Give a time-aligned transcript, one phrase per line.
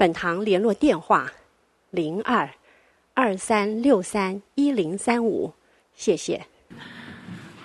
[0.00, 1.30] 本堂联络电话：
[1.90, 2.48] 零二
[3.12, 5.52] 二三六三一零三五，
[5.94, 6.40] 谢谢。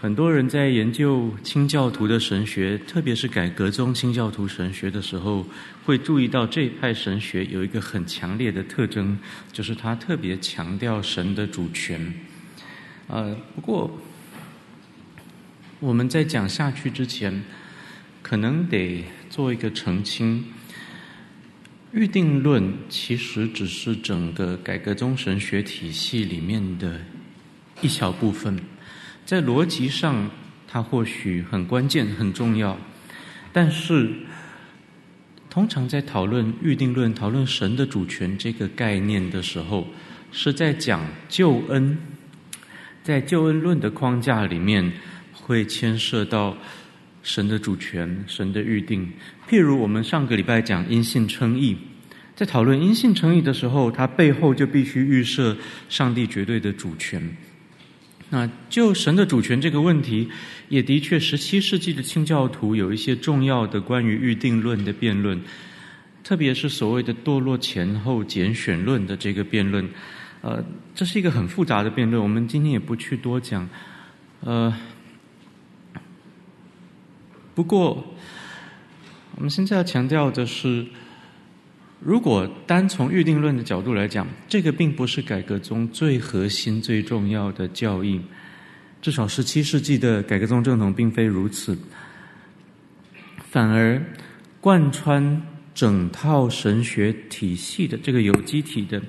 [0.01, 5.45] 很多人在研究清教徒的神学，特别是改革宗清教徒神学的时候，
[5.85, 9.17] 会注意到这一派神学有一个很强烈的特征，
[9.53, 12.13] 就是他特别强调神的主权。
[13.07, 13.89] 呃，不过
[15.79, 17.45] 我们在讲下去之前，
[18.21, 20.43] 可能得做一个澄清。
[21.95, 26.99] 预定论其实只是整个改革宗神学体系里面的
[27.81, 28.59] 一小部分，
[29.25, 30.29] 在逻辑上
[30.67, 32.77] 它或许很关键、很重要，
[33.53, 34.11] 但是
[35.49, 39.87] 通常在讨论预定论、讨论神的主权这个概念的时候，
[40.33, 41.97] 是在讲救恩，
[43.03, 44.91] 在救恩论的框架里面
[45.31, 46.57] 会牵涉到。
[47.27, 49.11] 神的主权，神的预定。
[49.49, 51.75] 譬如我们上个礼拜讲因信称义，
[52.35, 55.55] 在讨论因信成义的时候，它背后就必须预设
[55.87, 57.35] 上帝绝对的主权。
[58.29, 60.29] 那就神的主权这个问题，
[60.67, 65.39] 也的确，十七世纪的清教徒有一些重要的关于预定论的辩论，
[66.23, 69.87] 特别是所谓的堕落前后拣选论的这个辩论。
[70.41, 70.63] 呃，
[70.93, 73.67] 这是一个很复杂的辩论，我们今天也不去多讲。
[74.41, 74.75] 呃。
[77.55, 78.05] 不过，
[79.35, 80.85] 我们现在要强调的是，
[82.05, 88.21] 如果单从预定论的角度来讲，这个并不是改革中最核心、最重要的教义。
[89.01, 91.75] 至少十七世纪的改革宗正统并非如此，
[93.49, 93.99] 反而
[94.61, 95.41] 贯穿
[95.73, 99.01] 整套神学体系的这个有机体的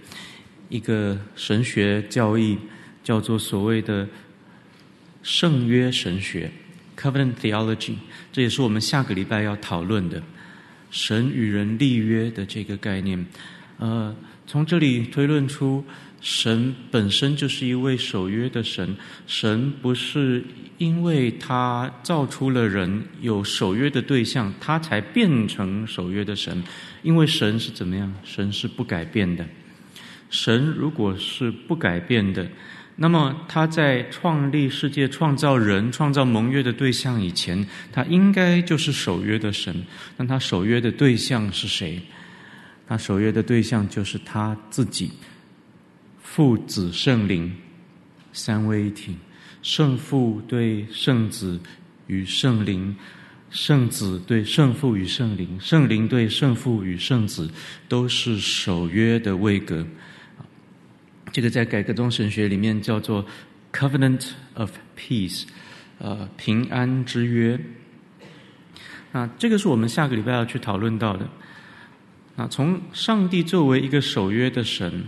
[0.70, 2.56] 一个神学教义，
[3.04, 4.08] 叫做所谓的
[5.22, 6.50] 圣约神学。
[6.98, 7.96] Covenant theology，
[8.32, 10.22] 这也是我们下个礼拜要讨论的
[10.96, 13.22] 神与人立约的这个概念。
[13.76, 15.84] 呃，从这里推论出，
[16.22, 18.96] 神本身就是一位守约的神。
[19.26, 20.42] 神不是
[20.78, 26.64] 因为他造出了人有守约的对象，他才变成守约的神。
[27.02, 28.10] 因为神是怎么样？
[28.24, 29.46] 神是不改变的。
[30.30, 32.48] 神如果是不改变的。
[32.98, 39.84] 那么他在创立世界、创造人、创造盟约的对象以前，他应该就是守约的神。
[40.16, 42.00] 那他守约的对象是谁？
[42.88, 45.10] 他守约的对象就是他自己，
[46.22, 47.54] 父子圣灵
[48.32, 49.14] 三位一体，
[49.60, 51.60] 圣父对圣子
[52.06, 52.96] 与圣灵，
[53.50, 57.50] 圣子对圣父与圣灵，圣灵对圣父与圣子，
[57.88, 59.86] 都是守约的位格。
[61.36, 63.22] 这个在改革宗神学里面叫做
[63.70, 65.44] Covenant of Peace，
[65.98, 67.60] 呃，平安之约。
[69.12, 71.28] 那这个是我们下个礼拜要去讨论到的。
[72.36, 75.04] 那从上帝作为一个守约的神，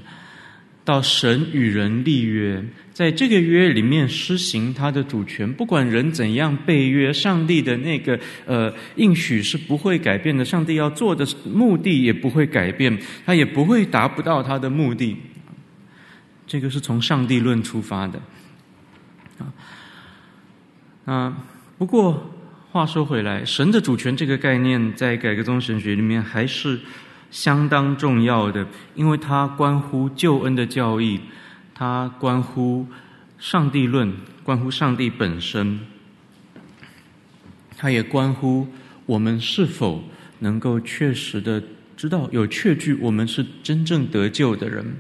[0.85, 2.63] 到神与人立约，
[2.93, 12.95] 在这个约里面施行他的主权，不管人怎样背约，上帝的那个呃应许是不会改变的，上帝要做的目的也不会改变，
[13.25, 15.17] 他也不会达不到他的目的。
[16.49, 18.19] 这个是从上帝论出发的，
[19.39, 19.53] 啊，
[21.05, 21.37] 啊，
[21.77, 22.33] 不过
[22.73, 26.81] 话说回来，神的主权这个概念在改革宗神学里面还是
[27.31, 31.21] 相当重要的，因为它关乎救恩的教义，
[31.75, 32.87] 它关乎
[33.39, 34.11] 上帝论，
[34.43, 35.81] 关乎上帝本身，
[37.77, 38.67] 它也关乎
[39.05, 40.03] 我们是否
[40.39, 41.63] 能够确实的
[41.95, 44.97] 知道有确据，我们是真正得救的人。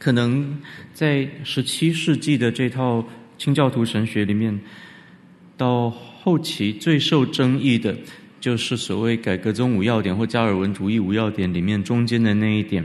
[0.00, 0.58] 可能
[0.94, 3.06] 在十七世纪的这套
[3.36, 4.58] 清教徒神学里面，
[5.58, 7.94] 到后期最受争议的，
[8.40, 12.82] 就是所谓改革宗五要点或加尔文主义五要点里面中间的那一点，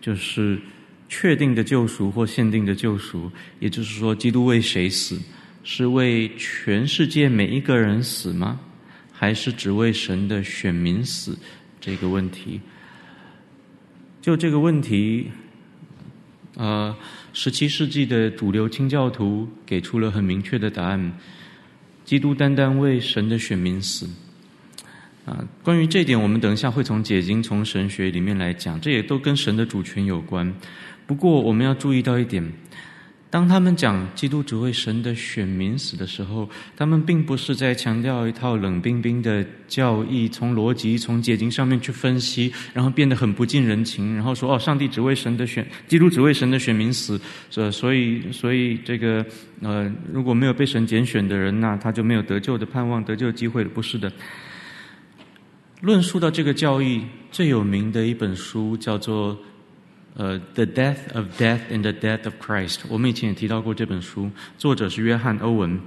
[0.00, 0.58] 就是
[1.06, 3.30] 确定的救赎或限定的救赎。
[3.60, 5.20] 也就是说，基督为谁死？
[5.64, 8.58] 是为全世界每一个人死吗？
[9.12, 11.38] 还是只为神的选民死？
[11.78, 12.58] 这个问题，
[14.22, 15.30] 就这个问题。
[16.56, 16.94] 呃，
[17.32, 21.12] 十七世纪的主流清教徒给出了很明确的答案：
[22.04, 24.08] 基督单单为神的选民死。
[25.24, 30.54] 啊，关于这点，我们等一下会从解经、从神学里面来讲，这也都跟神的主权有关。
[31.06, 32.52] 不过，我们要注意到一点。
[33.34, 47.20] 当他们讲基督只为神的选民死的时候，他们并不是在强调一套冷冰冰的教义，从逻辑、从解经上面去分析，然后变得很不近人情，然后说哦，上帝只为神的选，基督只为神的选民死，
[47.72, 49.26] 所以所以这个
[49.62, 53.70] 呃，如果没有被神拣选的人，那他就没有得救的盼望、得救机会了。
[53.74, 54.12] 不是的。
[55.80, 57.02] 论述到这个教义
[57.32, 59.36] 最有名的一本书叫做。
[60.16, 65.80] 呃，《The Death of Death and the Death of Christ》，我们以前也提到过这本书，作者是约翰·欧文。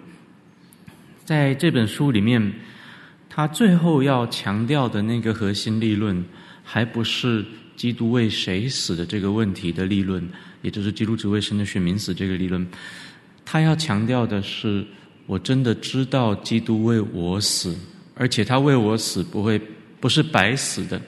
[1.23, 2.53] 在这本书里面，
[3.29, 6.25] 他最后要强调的那个核心立论，
[6.61, 7.45] 还不是
[7.77, 10.21] 基督为谁死的这个问题的立论，
[10.61, 12.67] 也就是基督只为神的选民死这个立论。
[13.45, 14.85] 他要强调的是，
[15.25, 17.73] 我真的知道基督为我死，
[18.13, 19.57] 而且他为我死不会
[20.01, 21.01] 不是白死的。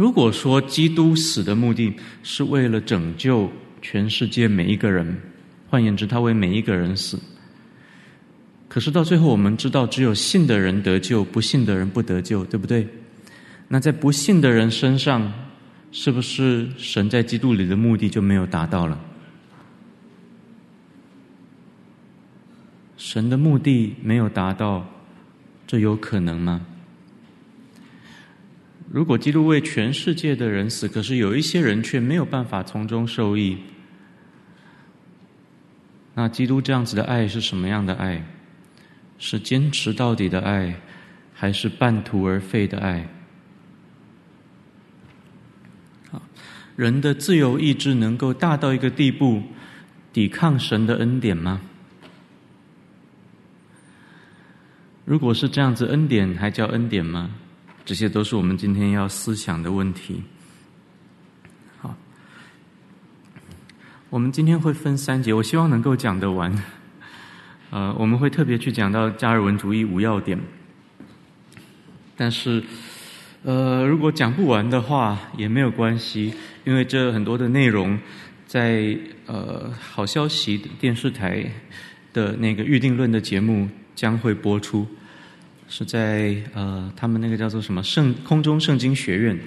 [0.00, 1.92] 如果说基督死的目的
[2.22, 3.52] 是为了拯救
[3.82, 5.14] 全世界每一个人，
[5.68, 7.18] 换言之，他为每一个人死。
[8.66, 12.88] 可是到最后，我们知道，只有信的人得救，不信的人不得救，对不对？
[13.68, 15.30] 那在不信的人身上，
[15.92, 18.98] 是不是神在基督里的目的就没有达到了？
[22.96, 24.88] 神的目的没有达到，
[25.66, 26.64] 这有可能吗？
[28.90, 33.56] 如果基督为全世界的人死，可是有一些人却没有办法从中受益，
[36.12, 38.20] 那基督这样子的爱是什么样的爱？
[39.16, 40.74] 是坚持到底的爱，
[41.32, 43.06] 还是半途而废的爱？
[46.10, 46.20] 好，
[46.74, 49.40] 人的自由意志能够大到一个地步，
[50.12, 51.60] 抵抗神的恩典吗？
[55.04, 57.30] 如果是这样子，恩典还叫恩典吗？
[57.84, 60.22] 这些都是我们今天要思想的问题。
[61.78, 61.96] 好，
[64.08, 66.52] 我们今天会分三节，我希望能够讲得完。
[67.70, 70.38] 呃，我们会特别去讲到加尔文主义五要点，
[72.16, 72.62] 但是，
[73.44, 76.34] 呃，如果讲不完的话也没有关系，
[76.64, 77.98] 因为这很多的内容
[78.46, 78.96] 在
[79.26, 81.48] 呃好消息电视台
[82.12, 84.86] 的那个预定论的节目将会播出。
[85.72, 89.38] 是在呃，他们那个叫做什么圣空中圣经学院，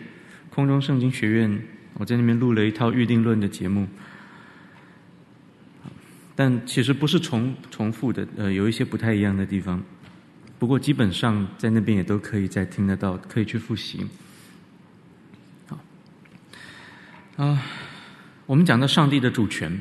[0.49, 1.61] 空中圣经学院，
[1.95, 3.85] 我在那边录了一套预定论的节目，
[6.33, 9.83] 但其实不是重重复的，呃，有一些不太一样的地方，
[10.57, 13.99] 不过基本上在那边也都可以再听得到，可以去复习。
[15.67, 15.77] 好，
[17.35, 17.61] 啊，
[18.45, 19.77] 我们讲到上帝的主权，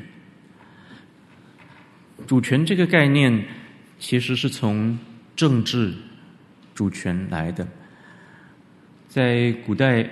[2.27, 3.45] 主权这个概念
[3.97, 4.99] 其实是从
[5.37, 5.93] 政治。
[6.73, 7.67] 主权来的，
[9.07, 10.09] 在古代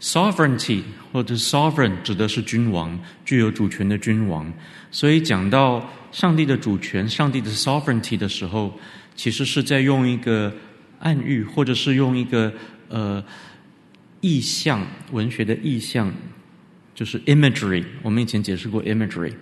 [0.00, 0.82] ，sovereignty
[1.12, 4.50] 或者 sovereign 指的是君王，具有主权的君王。
[4.90, 8.78] 所以讲到上帝的主权、上帝的 sovereignty 的时候，
[9.14, 10.54] 其实是在用一个
[11.00, 12.52] 暗喻，或者是用一个
[12.88, 13.22] 呃
[14.20, 16.10] 意象，文学的意象，
[16.94, 17.84] 就是 imagery。
[18.02, 19.34] 我们以前解释过 imagery，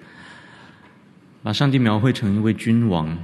[1.43, 3.17] 把上帝描绘成一位君王。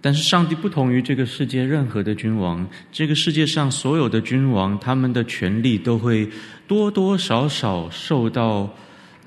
[0.00, 6.28] 但是上帝不同于这个世界任何的君王，这个世界上所有的君王，他们的权力都会
[6.66, 8.72] 多多少少受到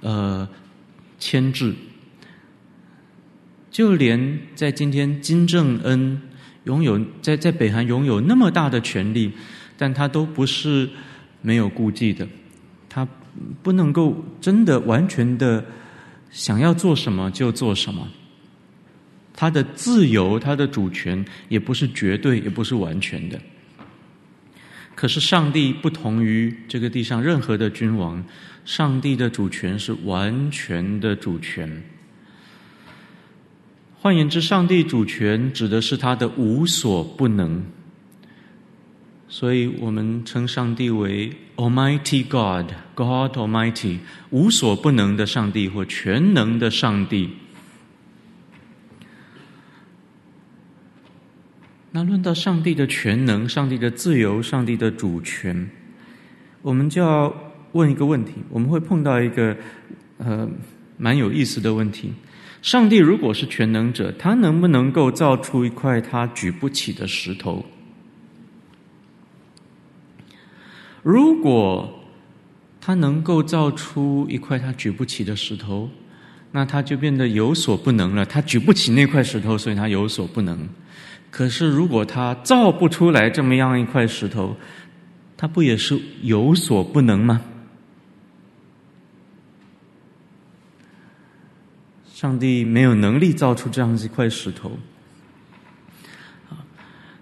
[0.02, 0.48] 呃
[1.20, 1.76] 牵制。
[3.70, 6.20] 就连在今天金正恩
[6.64, 9.32] 拥有在在北韩拥有那么大的权力，
[9.78, 10.90] 但他都不是
[11.42, 12.28] 没有顾忌的，
[12.90, 13.08] 他
[13.62, 15.64] 不能够真的完全的
[16.32, 18.08] 想要做什么就做什么。
[19.36, 23.40] 他的自由，他的主权，也不是绝对，也不是完全的。
[24.96, 28.24] 可是上帝不同于这个地上任何的君王，
[28.64, 31.84] 上帝的主权是完全的主权。
[34.00, 37.64] 换言之，上帝主权指的是他的无所不能。
[39.28, 43.98] 所以我们称上帝为 Almighty God，God Almighty，
[44.30, 47.32] 无所不能的上帝或全能的上帝。
[51.96, 55.70] 那论到上帝的全能、上帝的自由、上帝的主权，
[56.64, 57.32] 我们就要
[57.74, 59.56] 问一个问题：我们会碰到一个
[60.18, 60.50] 呃
[60.98, 62.12] 蛮有意思的问题。
[62.64, 67.64] 上帝如果是全能者，他能不能够造出一块他举不起的石头？
[71.04, 72.00] 如果
[72.82, 75.88] 他能够造出一块他举不起的石头，
[76.52, 78.26] 那他就变得有所不能了。
[78.26, 80.68] 他举不起那块石头，所以他有所不能。
[81.34, 84.56] 可是如果他造不出来这么样一块石头，
[85.36, 87.42] 他不也是有所不能吗？
[92.14, 94.78] 上帝没有能力造出这样一块石头。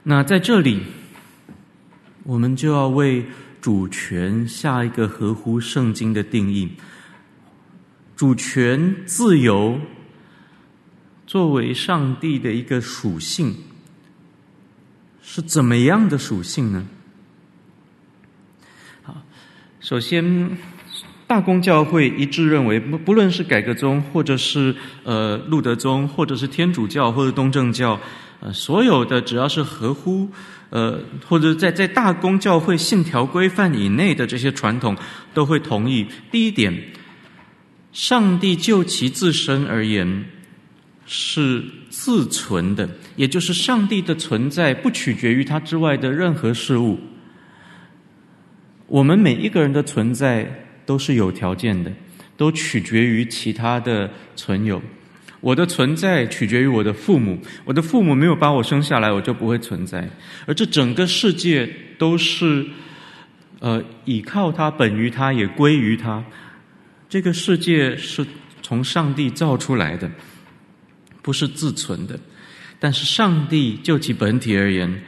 [0.03, 0.82] 那在这里，
[2.24, 3.25] 我们就要为
[3.62, 6.70] 主权下一个合乎圣经的定义。
[8.18, 9.80] 主权、自由，
[11.25, 13.56] 作为上帝的一个属性，
[15.22, 16.86] 是怎么样的属性呢？
[19.04, 19.22] 好，
[19.80, 20.58] 首先。
[21.28, 24.75] 大公教会一致认为，不不论是改革宗，或者是
[25.06, 27.98] 呃路德宗，或者是天主教，或者东正教，
[28.42, 30.30] 呃，所有的只要是合乎
[30.72, 34.94] 呃或者在在大公教会信条规范以内的这些传统，
[35.34, 36.06] 都会同意。
[36.30, 36.78] 第一点，
[37.94, 40.25] 上帝就其自身而言
[41.06, 47.00] 是自存的，也就是上帝的存在不取决于他之外的任何事物。
[48.88, 50.50] 我们每一个人的存在。
[50.84, 51.89] 都是有条件的，
[52.36, 54.82] 都取决于其他的存有。
[55.39, 60.10] 我的存在取决于我的父母，我的父母没有把我生下来，我就不会存在。
[60.46, 62.65] 而这整个世界都是，
[63.60, 66.22] 呃，倚靠他，本于他，也归于他。
[67.08, 68.25] 这个世界是
[68.62, 70.12] 从上帝造出来的，
[71.22, 72.20] 不是自存的。
[72.81, 75.03] 但是上帝就其本体而言，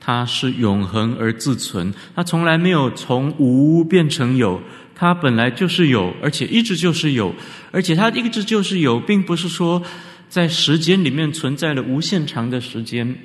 [0.00, 4.60] 他是永恒而自存，他从来没有从无变成有。
[4.92, 7.34] 它本来就是有，而且一直就是有，
[7.72, 9.82] 而且它一直就是有，并不是说
[10.28, 13.16] 在时间里面存在了无限长的时间。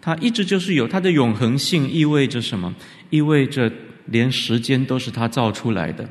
[0.00, 2.74] 它一直就是有，它的永恒性意味着什么？
[3.10, 3.70] 意味着
[4.06, 6.08] 连时间都是它造出来的。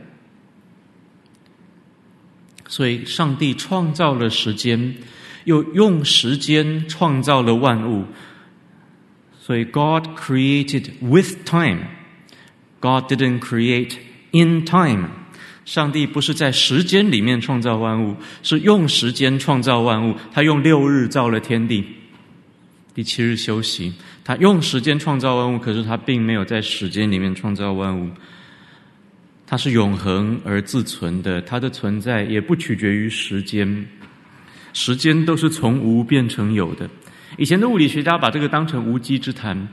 [2.67, 4.95] 所以，上帝创造了时间，
[5.47, 8.03] 又用时间创造了万物。
[9.39, 11.79] 所以，God created with time.
[12.81, 13.93] God didn't create.
[14.31, 15.07] In time，
[15.63, 20.15] 上帝不是在时间里面创造万物，是用时间创造万物。
[20.33, 21.85] 他用六日造了天地，
[22.93, 23.93] 第七日休息。
[24.25, 28.09] 他用时间创造万物，可是他并没有在时间里面创造万物。
[29.47, 33.87] 他是永恒而自存的，他的存在也不取决于时间，
[34.77, 36.87] 时间都是从无变成有的。
[37.35, 39.67] 以前的物理学家把这个当成无稽之谈，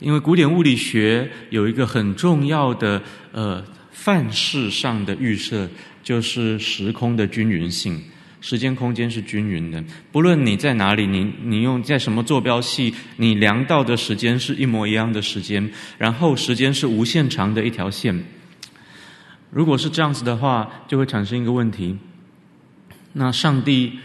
[0.00, 3.64] 因为古典物理学有一个很重要的呃。
[3.92, 5.68] 范式上的预设
[6.02, 8.00] 就是时空的均匀性，
[8.40, 9.84] 时间空间是均匀的。
[10.10, 18.24] 不论你在哪里，你你用在什么坐标系，你量到的时间是一模一样的时间，然后时间是无限长的一条线。
[19.50, 21.98] 如果是这样子的话，就会产生一个问题：
[23.12, 23.98] 那上帝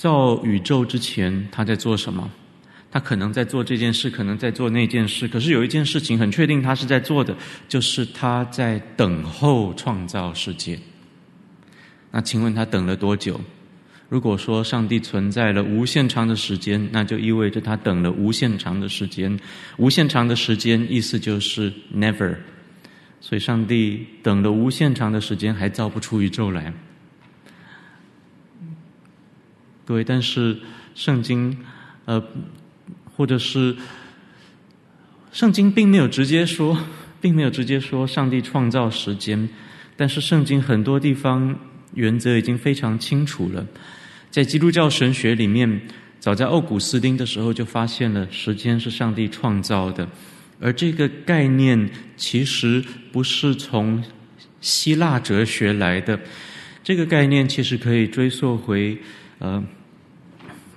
[0.00, 2.30] 造宇宙之前，他在做什么？
[2.90, 5.28] 他可能在做这件事，可能在做那件事。
[5.28, 7.36] 可是有一件事情很确定，他是在做的，
[7.68, 10.78] 就是他在等候创造世界。
[12.10, 13.38] 那请问他等了多久？
[14.08, 19.38] 如果说上帝存在了无限长的时间，那就意味着他等了无限长的时间。
[19.76, 22.34] 无限长的时间意思就是 never。
[23.20, 26.72] 所以上帝等了无限长的时间，还造不出宇宙来。
[29.90, 30.56] 各位，但是
[30.94, 31.58] 圣经，
[32.04, 32.22] 呃。
[33.16, 33.76] 或者是
[35.30, 36.74] 圣经并没有直接说，
[37.20, 39.46] 并没有直接说上帝创造时间，
[39.94, 41.54] 但是圣经很多地方
[41.92, 43.66] 原则已经非常清楚了。
[44.30, 45.82] 在基督教神学里面，
[46.18, 50.08] 早在奥古斯丁的时候就发现了时间是上帝创造的，
[50.58, 52.82] 而这个概念其实
[53.12, 54.02] 不是从
[54.62, 56.18] 希腊哲学来的，
[56.82, 58.96] 这个概念其实可以追溯回
[59.40, 59.62] 呃。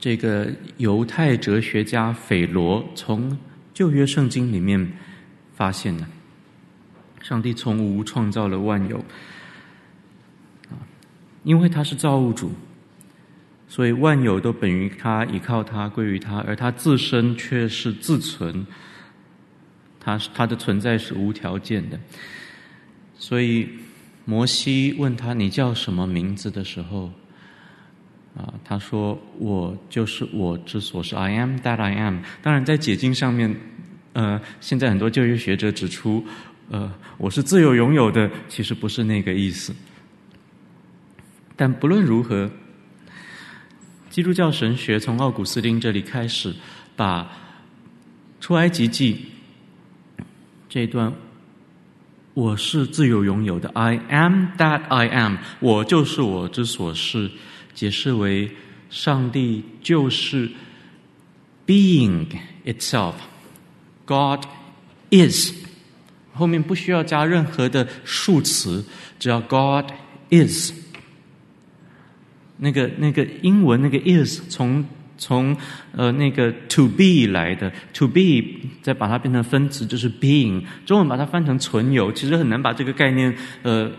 [0.04, 3.40] 这个犹太哲学家斐罗从
[3.74, 4.92] 旧约圣经里面
[5.56, 6.06] 发现了，
[7.22, 8.98] 上帝从无创造了万有，
[10.70, 10.76] 啊
[11.46, 12.52] 因为他是造物主，
[13.70, 18.68] 所以万有都本于他，依靠他，归于他，而他自身却是自存，
[20.02, 21.98] 他他的存在是无条件的，
[23.18, 23.70] 所以
[24.26, 27.10] 摩西问他：“你叫什么名字？”的时候。
[28.36, 33.56] 啊，他说：“我就是我之所是，I am that I am。”当然，在解经上面，
[34.14, 36.26] 呃，现在很多教育学者指出，
[36.72, 39.72] 呃，我是自由拥有的，其实不是那个意思。
[41.56, 42.50] 但不论如何，
[44.10, 46.52] 基督教神学从奥古斯丁这里开始，
[46.96, 47.32] 把
[48.40, 49.28] 出埃及记
[50.68, 51.14] 这一段
[52.34, 57.30] “我是自由拥有的，I am that I am”，我就是我之所是。
[57.74, 58.52] 解释为，
[58.90, 60.50] 上帝就是
[61.66, 62.28] being
[62.66, 63.14] itself.
[64.06, 64.46] God
[65.12, 65.54] is，
[66.34, 68.86] 后面不需要加任何的数词，
[69.18, 69.92] 只要 God
[70.30, 70.74] is。
[72.58, 74.86] 那个那个英文那个 is 从
[75.18, 75.56] 从
[75.92, 78.22] 呃那个 to be 来的，to be
[78.82, 80.64] 再把它变成分词就是 being。
[80.86, 83.92] 中文把它翻成存有，其实很难把这个概念呃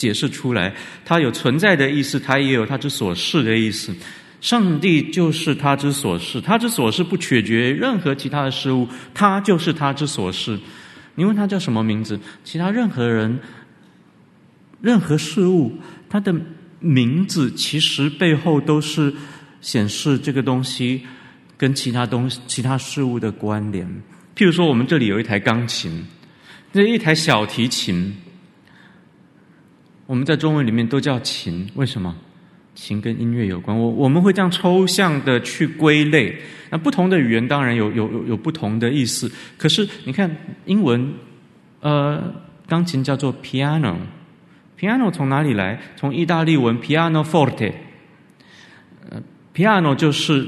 [0.00, 0.72] 解释出来。
[1.04, 3.94] 它有存在的意思，它也有它之所是的意思。
[4.40, 10.58] 上帝就是他之所是，他之所是不取决于任何其他的事物，他就是他之所是。
[11.14, 12.18] 你问他叫什么名字？
[12.42, 13.38] 其他任何人、
[14.80, 15.78] 任何事物，
[16.08, 16.34] 他的
[16.78, 19.12] 名字其实背后都是
[19.60, 21.02] 显示这个东西
[21.58, 23.86] 跟其他东西、其他事物的关联。
[24.34, 26.06] 譬如说，我们这里有一台钢琴，
[26.72, 28.16] 这一台小提琴，
[30.10, 32.12] 我们在中文里面都叫琴，为什么？
[32.74, 36.36] 琴跟音乐有关，我我们会这样抽象的去归类。
[36.68, 39.30] 那不同的语言当然有有有有不同的意思。
[39.56, 40.28] 可是你看
[40.64, 41.14] 英文，
[41.78, 42.34] 呃，
[42.66, 45.80] 钢琴叫做 piano，piano 从哪里来？
[45.94, 47.72] 从意大利文 piano forte，
[49.08, 49.22] 呃
[49.54, 50.44] ，piano 就是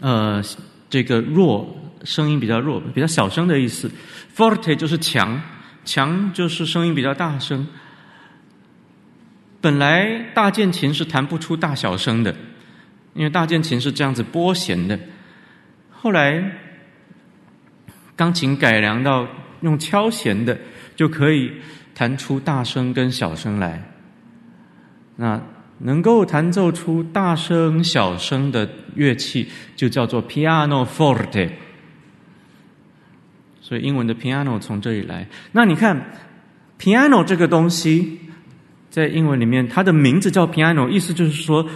[0.00, 0.42] 呃
[0.88, 3.90] 这个弱，声音比较弱，比较小声的意思。
[4.34, 5.38] forte 就是强，
[5.84, 7.66] 强就是声音比较大声。
[9.62, 12.34] 本来大键琴是弹不出大小声的，
[13.14, 14.98] 因为大键琴是这样子拨弦的。
[15.92, 16.42] 后来
[18.16, 19.28] 钢琴改良到
[19.60, 20.58] 用敲弦的，
[20.96, 21.52] 就可以
[21.94, 23.84] 弹出大声跟小声来。
[25.14, 25.40] 那
[25.78, 31.50] 能够弹奏出大声小声的乐器，就叫做 piano forte。
[33.60, 35.28] 所以英文的 piano 从这里来。
[35.52, 36.04] 那你看
[36.80, 38.18] piano 这个东西。
[38.92, 41.66] 在英文里面，它的名字叫 piano，意思就是说，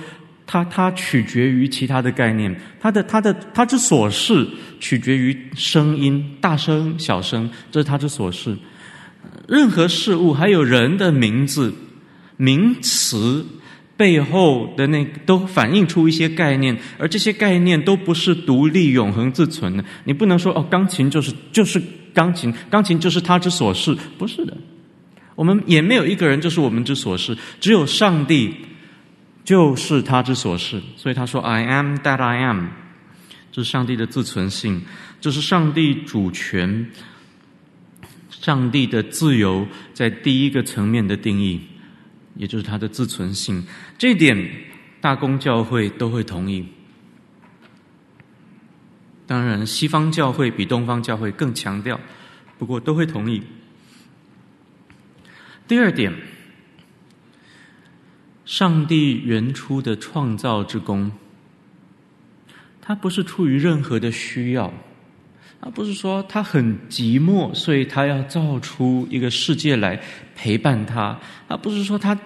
[0.46, 4.46] 它它取决于其他的概念，它的它的它之所是
[4.78, 8.54] 取决于声音，大声小声，这是它之所是。
[9.48, 11.72] 任何事物还有人的名字、
[12.36, 13.46] 名词
[13.96, 19.82] 背后的那都反映出一些概念，而这些概念都不是独立永恒自存的。
[20.04, 24.54] 你不能说哦，钢琴就是就是钢琴，钢琴就是它之所是，不是的。
[25.36, 28.52] 我们也没有一个人就是我们之所是，只有上帝
[29.44, 30.82] 就是他之所是。
[30.96, 32.66] 所以他说：“I am that I am。”
[33.52, 34.82] 这是上帝的自存性，
[35.20, 36.90] 这是上帝主权、
[38.30, 41.60] 上帝的自由在第一个层面的定义，
[42.34, 43.64] 也就是他的自存性。
[43.96, 44.36] 这点
[45.00, 46.66] 大公教会都会同意。
[49.26, 51.98] 当然，西方教会比东方教会更强调，
[52.58, 53.42] 不过都会同意。
[55.68, 56.12] 第二点，
[58.44, 61.10] 上帝原初的创造之功，
[62.80, 64.72] 他不是出于任何的需要，
[65.60, 70.00] 他不是说他很寂寞，所以他要造出一个世界来
[70.36, 72.16] 陪伴他；他不是说他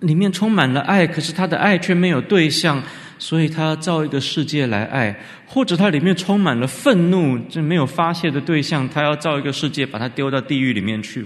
[0.00, 2.82] 里面充满了爱，可是他的爱却没有对象，
[3.20, 5.14] 所以他要造一个世界来爱；
[5.46, 11.24] 或者他里面充满了愤怒，这没有发泄的对象，他要造一个世界把他丢到地狱里面去。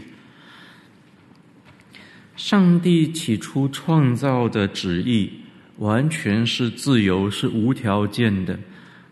[2.42, 5.30] 上帝起初创造的旨意
[5.76, 8.58] 完全是自由，是无条件的，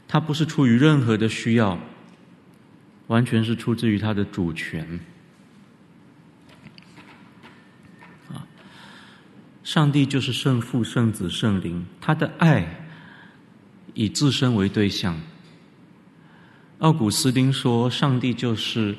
[0.08, 1.78] 他不是出于任何的需要，
[3.06, 4.98] 完全是出自于他的主权。
[8.32, 8.42] 啊，
[9.62, 12.84] 上帝就是圣父、圣子、圣灵，他的爱
[13.94, 15.16] 以自身为对象。
[16.80, 18.96] 奥古斯丁说，上帝就是。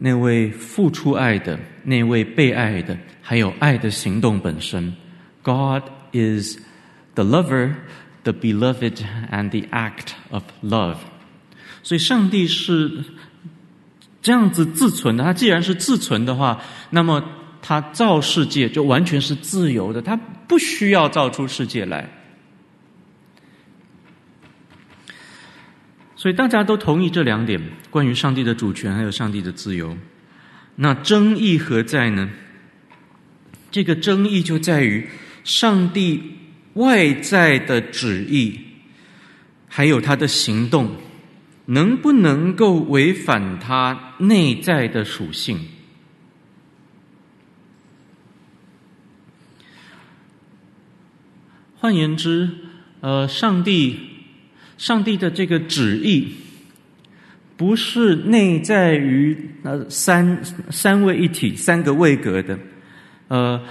[0.00, 4.92] 那位付出爱的，那位被爱的，还有爱的行动本身。
[5.42, 6.58] God is
[7.14, 7.74] the lover,
[8.22, 10.96] the beloved, and the act of love。
[11.82, 13.04] 所以，上帝是
[14.22, 15.24] 这样子自存的。
[15.24, 17.22] 他既然是自存的话，那么
[17.60, 22.08] 他造世界就完全是自由的，他不需要造出世界来。
[26.22, 29.98] 所以大家都同意这两点，关于上帝的主权还有上帝的自由。
[30.76, 32.30] 那争议何在呢？
[33.72, 35.04] 这个争议就在于
[35.42, 36.22] 上帝
[36.74, 38.60] 外在的旨意，
[39.66, 40.92] 还有他的行动，
[41.66, 45.58] 能不能够违反他内在的属性？
[51.78, 52.48] 换言之，
[53.00, 54.11] 呃，上帝。
[54.82, 56.26] 上帝的这个旨意，
[57.56, 60.36] 不是内在于呃三
[60.70, 62.58] 三位一体、三个位格的，
[63.28, 63.62] 呃，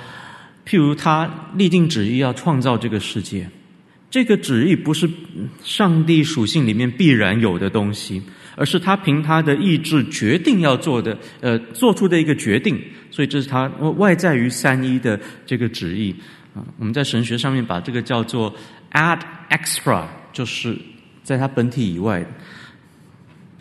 [0.65, 3.45] 譬如他立定旨意要创造这个世界，
[4.09, 5.09] 这个旨意不是
[5.61, 8.21] 上帝属性里面必然有的东西，
[8.55, 12.81] 而是他凭他的意志决定要做的，呃，做出的一个决定。
[13.09, 16.15] 所以这是他外在于三一的这个旨意
[16.55, 16.63] 啊。
[16.79, 18.55] 我们在神学上面把这个叫做
[18.93, 19.19] ad
[19.49, 20.73] extra，就是
[21.23, 22.25] 在他本体以外。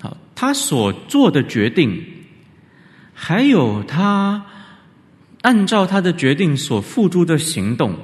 [0.01, 2.03] 好，他所做的决定，
[3.15, 4.47] 还有他
[5.43, 7.97] 按照他的决定所付诸的行动，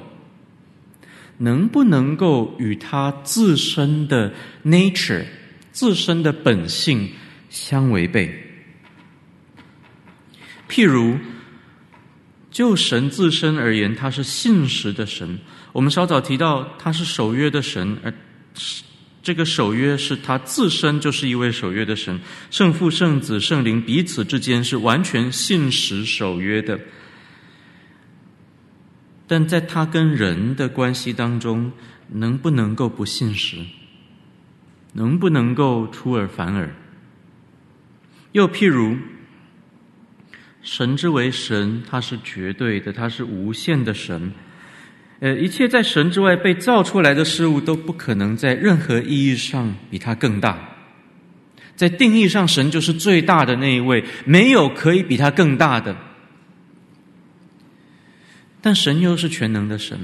[1.37, 5.25] 能不能够与他自身的 nature、
[5.71, 7.09] 自身的本性
[7.49, 8.43] 相违背？
[10.69, 11.17] 譬如，
[12.51, 15.39] 就神自身而言，他是信实的神。
[15.71, 18.13] 我们稍早提到，他是守约的神，而
[19.27, 22.17] 这个守约是他自身就是一位守约的神，
[22.49, 26.79] 圣父、圣子、圣灵彼此之间是完全信实守约的。
[29.27, 31.73] 但在他跟人的关系当中，
[32.13, 33.57] 能不能够不信实？
[34.93, 36.73] 能不能够出尔反尔？
[38.31, 38.95] 又譬如，
[40.61, 44.31] 神之为神，他是绝对的，他是无限的神。
[45.19, 50.59] 呃，一切在神之外被造出来的事物都不可能在任何意义上比他更大。
[51.75, 55.95] 在定义上，神就是最大的那一位，没有可以比他更大的。
[58.61, 59.97] 但神又是全能的神，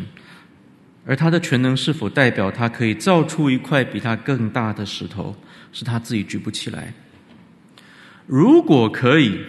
[1.06, 5.36] 而他的全能是否代表他可以造出一块比他更大的石头，
[5.72, 6.94] 是他自己举不起来？
[8.26, 9.40] 如果可以，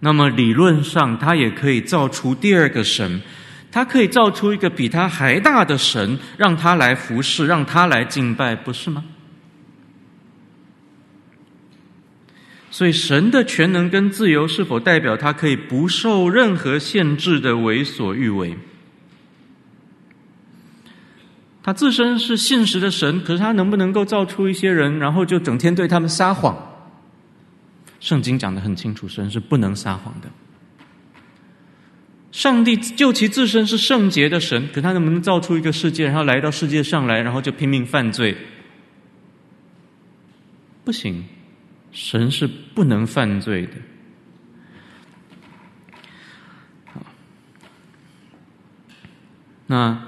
[0.00, 3.22] 那么理论上他也可以造出第二个神。
[3.70, 9.04] 他可以造出一个比他还大的神，让他来服侍，让他来敬拜，不是吗？
[12.70, 18.56] 所以，神的全能跟自由，是否代表他可以不受任何限制的为所欲为？
[21.62, 26.56] 他自身是信实的神，可是他能不能够造出一些人，然后就整天对他们撒谎？
[28.00, 30.28] 圣经讲的很清楚，神是不能撒谎的。
[32.30, 38.36] 上帝就其自身是圣洁的神，可他能不能造出一个世界，然后来到世界上来，然后就拼命犯罪？
[40.84, 41.24] 不行，
[41.90, 43.72] 神是不能犯罪的。
[46.92, 47.06] 好，
[49.66, 50.02] 那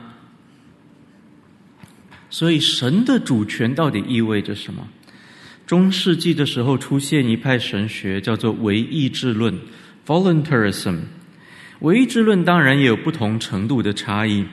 [2.29, 4.87] 所以神的主权到底意味着什么？
[5.67, 9.59] 中世纪的时候出现一派神学，叫做唯意志论
[10.07, 10.99] （Voluntarism）。
[11.81, 14.45] 唯意志论当然也有不同程度的差异，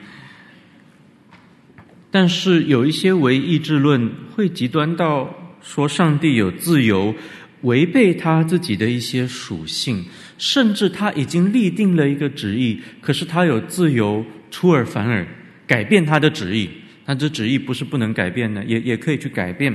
[2.10, 7.14] 但是有一些唯意志论会极端到说上帝有自由，
[7.62, 10.04] 违背他自己的一些属性，
[10.38, 15.26] 甚至他已经立定了一个旨意，可是他有自由出尔反尔，
[15.66, 16.68] 改变他的旨意。
[17.04, 19.74] 但这旨意不是不能改变的，也也可以去改变。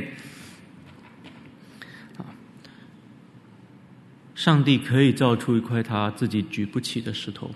[4.36, 7.52] 上帝可以造出一块他自己举不起的石头。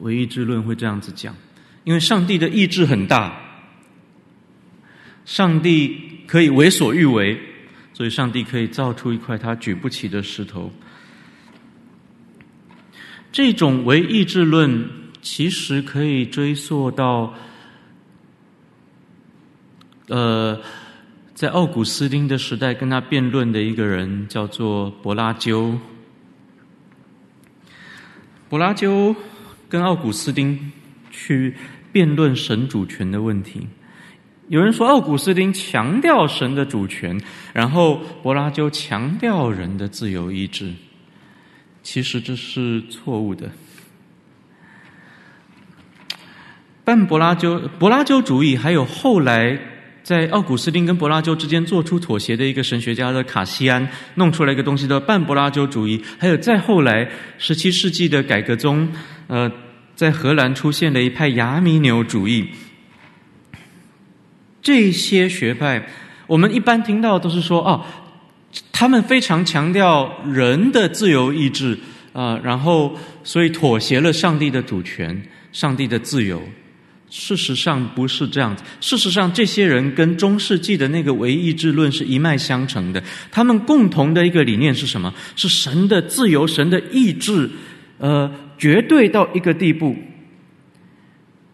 [0.00, 1.34] 唯意志论会这样子讲，
[1.84, 3.40] 因为上帝的意志很大，
[5.24, 7.38] 上帝可以为所欲为，
[7.92, 10.72] 所以上帝可以造出一块他举不起的石头。
[13.30, 14.88] 这种唯意志论
[15.22, 17.34] 其实可以追溯到，
[20.08, 20.60] 呃。
[21.40, 25.74] 在奥古斯丁的时代，跟他辩论的一个人叫做柏拉纠。
[28.50, 29.16] 柏拉纠
[29.66, 30.70] 跟奥古斯丁
[31.10, 31.56] 去
[31.90, 33.66] 辩论神主权的问题。
[34.48, 37.18] 有人说奥古斯丁强调神的主权，
[37.54, 40.70] 然后柏拉纠强调人的自由意志。
[41.82, 43.50] 其实这是错误的。
[46.84, 49.58] 半柏拉纠柏拉纠主义还有后来。
[50.02, 56.02] 在奥古斯丁跟柏拉纠之间做出妥协的一个神学家的卡西安，弄出来一个东西叫半柏拉纠主义。
[56.18, 57.08] 还有再后来，
[57.38, 58.88] 十七世纪的改革中，
[59.28, 59.50] 呃，
[59.94, 62.48] 在荷兰出现了一派亚米纽主义。
[64.62, 65.86] 这些学派，
[66.26, 67.84] 我们一般听到都是说，哦，
[68.72, 71.74] 他们非常强调人的自由意志
[72.12, 76.42] 啊，呃，然后所以妥协了上帝的主权，上帝的自由。
[77.10, 78.62] 事实上不是这样子。
[78.80, 83.02] 事实上，这些人跟中世纪的那个唯意志论是一脉相承的。
[83.32, 85.12] 他们共同的一个理念是什么？
[85.34, 87.50] 是神的自由，神的意志，
[87.98, 89.96] 呃，绝对到一个地步，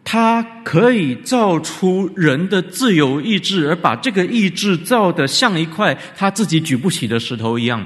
[0.04, 7.84] 他可以造出人的自由意志，而把这个意志造得像一块他自己举不起的石头一样。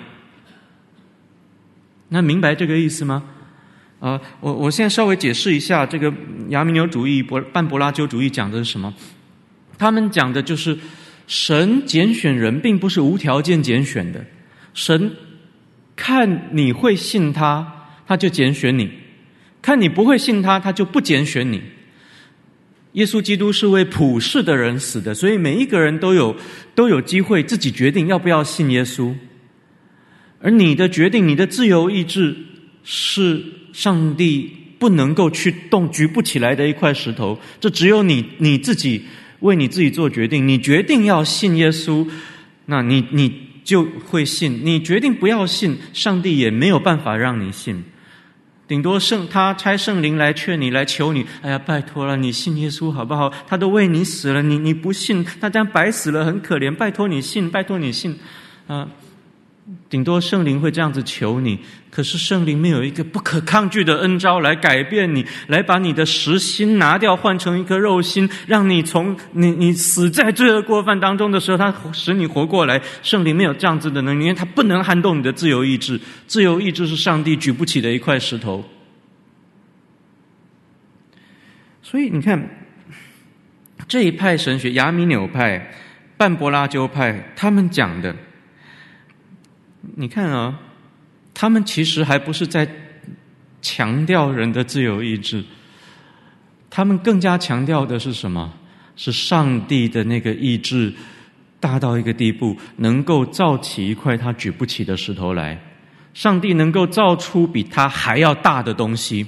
[2.09, 3.23] 那明白这个意思吗？
[4.01, 6.13] 呃，我我现在稍微解释一下这个
[6.49, 8.93] 亚米纽主义、柏半柏拉修主义讲的是什么？
[9.79, 10.77] 他们讲的就是
[11.27, 14.25] 神拣选人，并不是无条件拣选的。
[14.73, 15.13] 神
[15.95, 18.89] 看你会信他，他就拣选你；
[19.61, 21.63] 看你不会信他，他就不拣选你。
[22.93, 26.35] 耶稣基督是为普世的人死的，所以每一个人都有
[26.75, 29.15] 都有机会自己决定要不要信耶稣。
[30.41, 32.35] 而你的决定，你的自由意志
[32.85, 33.43] 是。
[33.73, 39.05] 上帝不能够去动举不起来的一块石头，这只有你你自己
[39.39, 40.47] 为你自己做决定。
[40.47, 42.05] 你决定要信耶稣，
[42.67, 47.85] 那你你就会信；你决定不要信，上帝也没有办法让你信。
[48.67, 51.25] 顶多圣他差圣灵来劝你，来求你。
[51.43, 53.33] 哎呀，拜托了，你信耶稣好不好？
[53.47, 56.75] 他都为你死了，你你不信，他这样白死了，很可怜。
[56.75, 58.19] 拜托你信，拜托你信，
[58.67, 58.89] 啊。
[59.89, 61.57] 顶多圣灵会这样子求你，
[61.91, 72.81] 可是圣灵没有一个不可抗拒的恩召来改变你，来把你的实心拿掉，换成一颗肉心，让你从你你死在罪恶过犯当中的时候，他使你活过来。
[73.03, 78.65] 圣灵没有这样子的能力，因为他不能撼动你的自由意志，自由意志是上帝举不起的一块石头。
[81.83, 82.49] 所以你看，
[83.89, 85.73] 这一派神学，亚米纽派、
[86.17, 88.15] 半柏拉修派，他们讲的。
[89.97, 90.57] 你看啊，
[91.33, 92.69] 他们其实还不是在
[93.63, 95.45] 强调人的自由意志，
[96.69, 98.53] 他们更加强调的是什么？
[98.97, 100.93] 是上帝的那个意志
[101.59, 105.59] 大到一个地步，能够造起一块他举不起的石头来。
[106.13, 109.27] 上帝能够造出比他还要大的东西，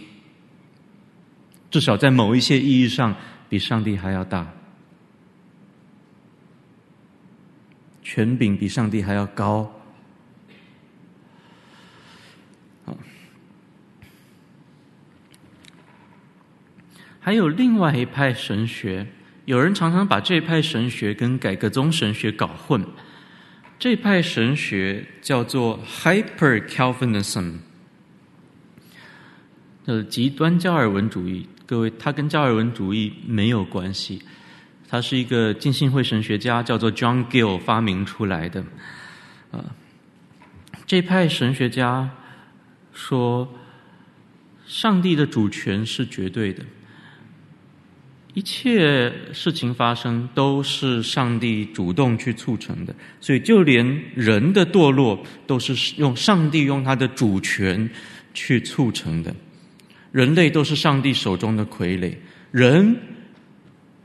[1.71, 3.15] 至少在某一些意义上
[3.49, 4.47] 比上帝还要大，
[8.03, 9.73] 权柄比上帝还要高。
[17.25, 19.07] 还有另外一派神学，
[19.45, 22.85] 有人常常把这派神学跟改革宗神学搞混。
[23.79, 27.59] 这派神学叫做 Hyper Calvinism，
[29.85, 31.49] 呃，极端加尔文主义。
[31.65, 34.21] 各位，它跟加尔文主义没有关系，
[34.89, 38.65] 它是一个浸信会神学家叫做 John Gill 发明出来的。
[39.53, 39.65] 啊，
[40.87, 42.11] 这派神学家
[42.93, 43.49] 说，
[44.67, 46.65] 上帝的主权是绝对的。
[48.35, 57.89] 一切事情发生都是上帝主动去促成的，所以就连人的堕落都是用上帝用他的主权
[58.33, 59.35] 去促成的。
[60.11, 62.15] 人类都是上帝手中的傀儡，
[62.51, 62.97] 人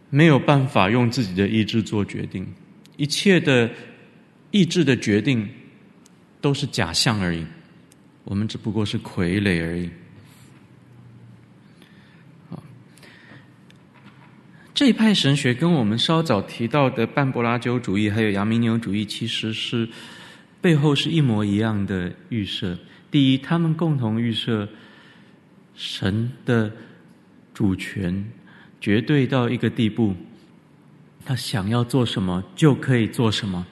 [0.09, 2.45] 没有办法用自己的意志做决定，
[2.97, 3.69] 一切的
[4.51, 5.47] 意志的决定
[6.41, 7.45] 都是假象而已，
[8.25, 9.89] 我们只不过是傀儡而已。
[14.77, 19.89] 这一派神学跟我们稍早提到的半柏拉修主义还有亚米纽主义，其实是
[20.61, 22.77] 背后是一模一样的预设。
[23.09, 24.69] 第一，他们共同预设
[25.73, 26.71] 神的
[27.55, 28.23] 主权
[28.79, 30.13] 绝对到一个地步，
[31.25, 33.65] 他想要做什么就可以做什么，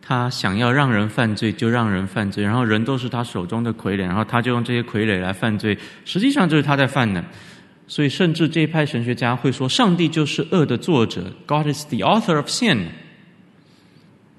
[0.00, 7.22] 他想要让人犯罪就让人犯罪，然后人都是他手中的傀儡，然后他就用这些傀儡来犯罪，实际上就是他在犯的。
[7.86, 12.86] 所以，甚至这一派神学家会说，上帝就是恶的作者，God is the author of sin。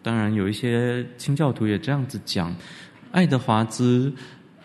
[0.01, 2.55] 当然，有一些清教徒也这样子讲。
[3.11, 4.11] 爱德华兹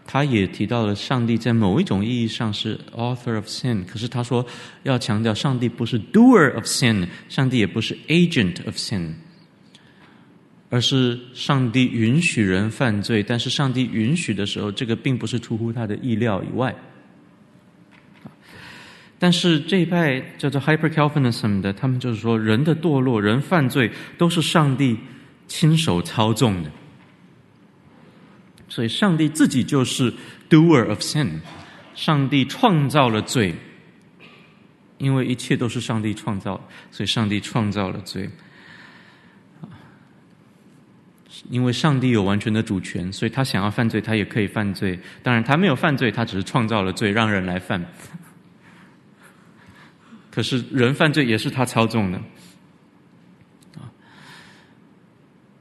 [0.06, 4.44] 他也提到了，上帝在某一种意义上是 author of sin，可是他说
[4.82, 9.12] 要强调，上帝不是 doer of sin，上帝也不是 agent of sin，
[10.68, 16.74] 而是上帝允许人犯罪，但是上帝允许的时候，这个并不是出乎他的意料以外。
[19.22, 24.98] 但是这一派叫做 Hyper Calvinism 的，他们就是说，人的堕落、人犯罪都是上帝
[25.46, 26.70] 亲手操纵的，
[28.66, 30.10] 所以上帝自己就是
[30.48, 31.40] doer of sin，
[31.94, 33.54] 上帝创造了罪，
[34.96, 36.58] 因为一切都是上帝创造，
[36.90, 38.30] 所以上帝创造了罪。
[41.50, 44.98] 因为上帝有完全的主权，所以他想要犯罪，他也可以犯罪。
[45.22, 47.84] 当然，他没有犯罪，他只是创造了罪，让人来犯。
[50.30, 52.18] 可是人犯罪也是他操纵的，
[53.76, 53.90] 啊，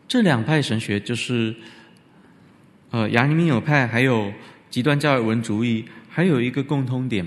[0.08, 1.56] 这两派神学就是，
[2.92, 4.32] 呃，亚米纽派还有
[4.70, 7.26] 极端加尔文主义，还有一个共通点，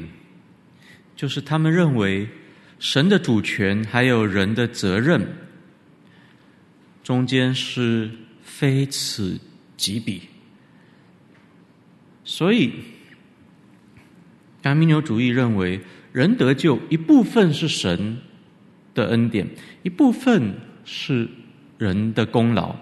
[1.17, 2.29] 就是他们认为
[2.79, 5.27] 神的主权还有人的责任
[7.03, 8.09] 中间是
[8.43, 9.41] 非此
[9.77, 10.23] 即彼，
[12.23, 12.73] 所以
[14.63, 15.81] 亚米纽主义认为，
[16.13, 18.19] 人得救一部分是神
[18.95, 19.49] 的恩典，
[19.83, 21.29] 一部分是
[21.79, 22.77] 人的功劳。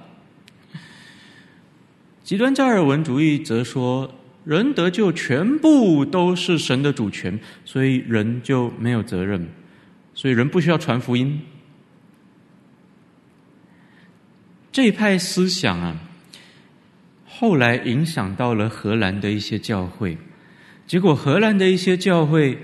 [2.24, 4.12] 极端加尔文主义则说，
[4.44, 9.48] 人得救全部都是神的主权，所以人就没有责任，
[10.14, 11.40] 所以人不需要传福音。
[14.72, 15.96] 这一派思想啊，
[17.26, 20.16] 后来影响到了荷兰的一些教会。
[20.86, 22.58] 结果，荷兰的一些教会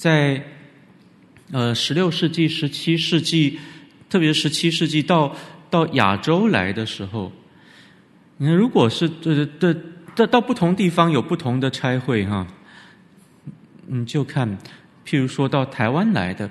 [0.00, 0.42] 在
[1.52, 3.60] 呃十六世纪、十七世纪，
[4.08, 5.36] 特别十七世纪到
[5.68, 7.30] 到亚洲来的时候，
[8.38, 9.76] 你看，如果是这这
[10.14, 12.46] 这到不同地方有不同的差会哈，
[13.88, 14.48] 你就看，
[15.04, 16.50] 譬如说到台湾来的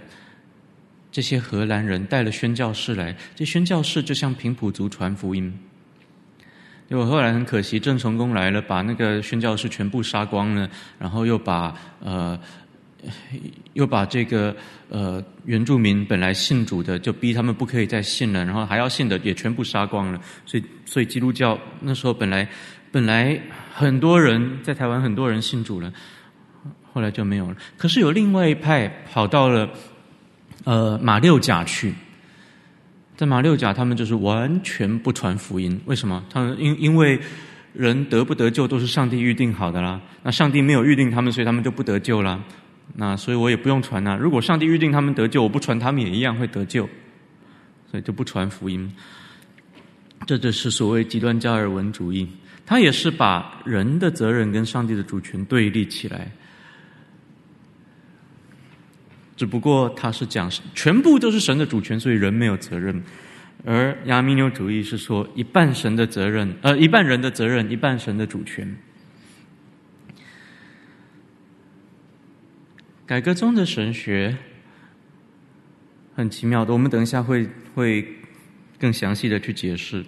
[1.12, 5.51] 这些荷兰人带了宣教士来，这宣教士就向平埔族传福音。
[6.88, 12.39] 结果后来很可惜，郑成功来了，把那个宣教士全部杀光了，然后又把呃，
[13.73, 14.55] 又把这个
[14.89, 20.19] 呃原住民本来信主的，就逼他们不可以再信了，然后还要信的也全部杀光了。
[20.45, 22.47] 所以，所以基督教那时候本来
[22.91, 23.39] 本来
[23.73, 25.93] 很多人在台湾很多人信主了，
[26.91, 27.55] 后来就没有了。
[27.77, 29.69] 可是有另外一派跑到了
[30.63, 31.93] 呃马六甲去。
[33.15, 35.77] 在马六甲，他们就是完全不传福音。
[35.83, 36.23] 为什么？
[36.29, 37.19] 他们因因为
[37.73, 39.99] 人得不得救都是上帝预定好的啦。
[40.23, 42.41] 那上帝没有预定他们，所以他们就不得救啦。
[42.99, 44.17] 那所以我也不用传呐。
[44.19, 46.88] 如果上帝预定他们得救，我不传，他们也一样会得救。
[47.89, 48.91] 所以就不传福音。
[50.25, 52.27] 这就是所谓极端加尔文主义。
[52.65, 56.29] 他也是把人的责任跟上帝的主权对立起来。
[59.38, 62.93] 只不过他是讲全部都是神的主权，所以人没有责任；
[63.63, 68.75] 而亚米纽主义是说一半神的责任，呃，一半人的责任，一半神的主权。
[73.09, 74.37] 改革中的神学
[76.15, 78.07] 很奇妙的，我们等一下会会
[78.77, 80.05] 更详细的去解释。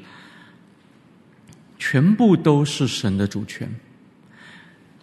[1.80, 3.68] 全部都是神的主权，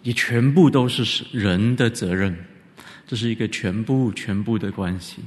[0.01, 2.33] 也全部都是人的责任。
[3.05, 5.17] 这是一个全部全部的关系，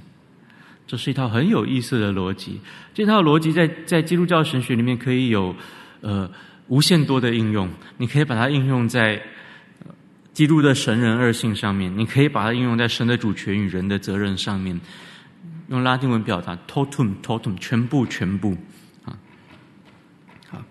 [0.86, 2.58] 这是一套很有意思的逻辑。
[2.94, 5.54] 这套逻辑在在基督教神学里面可以有
[6.00, 6.30] 呃
[6.68, 7.68] 无限多的应用。
[7.98, 9.22] 你可以把它应用在
[10.32, 14.80] 基督的神人二性上面，你可以把它应用在神的主权与人的责任上面。
[15.68, 18.56] 用拉丁文表达，totum totum，全部全部
[19.04, 19.16] 啊，
[20.48, 20.62] 好，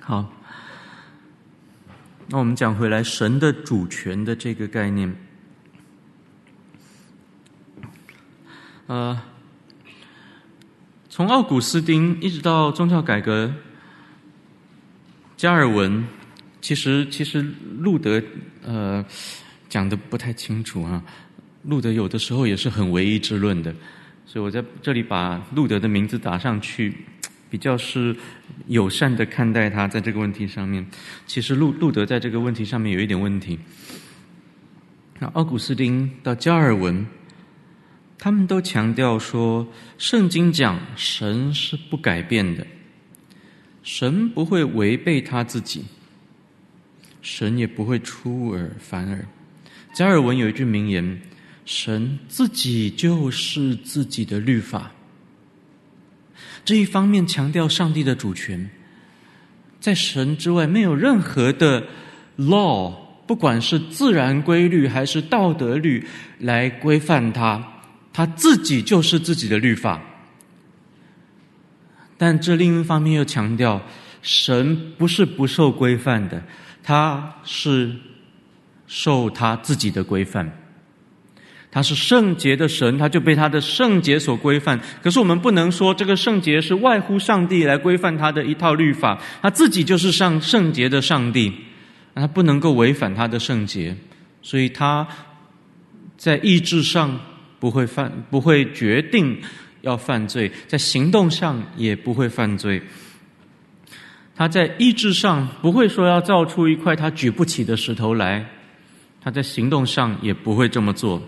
[0.00, 0.32] 好。
[2.28, 5.14] 那我们讲回来，神的主权的这个概念，
[8.86, 9.20] 呃，
[11.08, 13.52] 从奥古斯丁一直到宗教改革，
[15.36, 16.06] 加尔文，
[16.60, 17.44] 其实其实
[17.78, 18.22] 路德
[18.64, 19.04] 呃
[19.68, 21.02] 讲的不太清楚啊，
[21.64, 23.74] 路德有的时候也是很唯一之论的，
[24.26, 26.94] 所以我在这里把路德的名字打上去。
[27.50, 28.14] 比较是
[28.66, 30.86] 友善的看待他，在这个问题上面，
[31.26, 33.58] 其实路路德在这个问题上面有一点问题。
[35.18, 37.06] 那奥古斯丁到加尔文，
[38.18, 39.66] 他们都强调说，
[39.96, 42.66] 圣经讲神是不改变的，
[43.82, 45.82] 神不会违背他自己，
[47.20, 49.24] 神也不会出尔反尔。
[49.94, 51.20] 加尔文有一句名言：
[51.64, 54.90] 神自己就是自己的律法。
[56.64, 58.68] 这一方面强调上帝的主权，
[59.80, 61.86] 在神之外没有任何的
[62.36, 62.94] law，
[63.26, 66.06] 不管是自然规律还是道德律
[66.38, 70.02] 来规范他，他自己就是自己的律法。
[72.16, 73.80] 但这另一方面又强调，
[74.20, 76.42] 神不是不受规范的，
[76.88, 77.94] 他是
[78.86, 80.50] 受他自己的规范。
[81.70, 84.80] 他是圣洁的神，他就被他的圣洁所规范。
[85.02, 91.52] 可是我们不能说这个圣洁是外乎上帝来规范他的一套律法，他自己就是上圣洁的上帝，
[92.14, 93.94] 他不能够违反他的圣洁，
[94.40, 95.06] 所以他
[96.16, 97.20] 在意志上
[97.60, 99.38] 不会犯，不会决定
[99.82, 102.80] 要犯罪，在行动上也不会犯罪。
[104.38, 108.48] 他在意志上不会说要造出一块他举不起的石头来，
[109.20, 111.20] 他在行动上也不会这么做。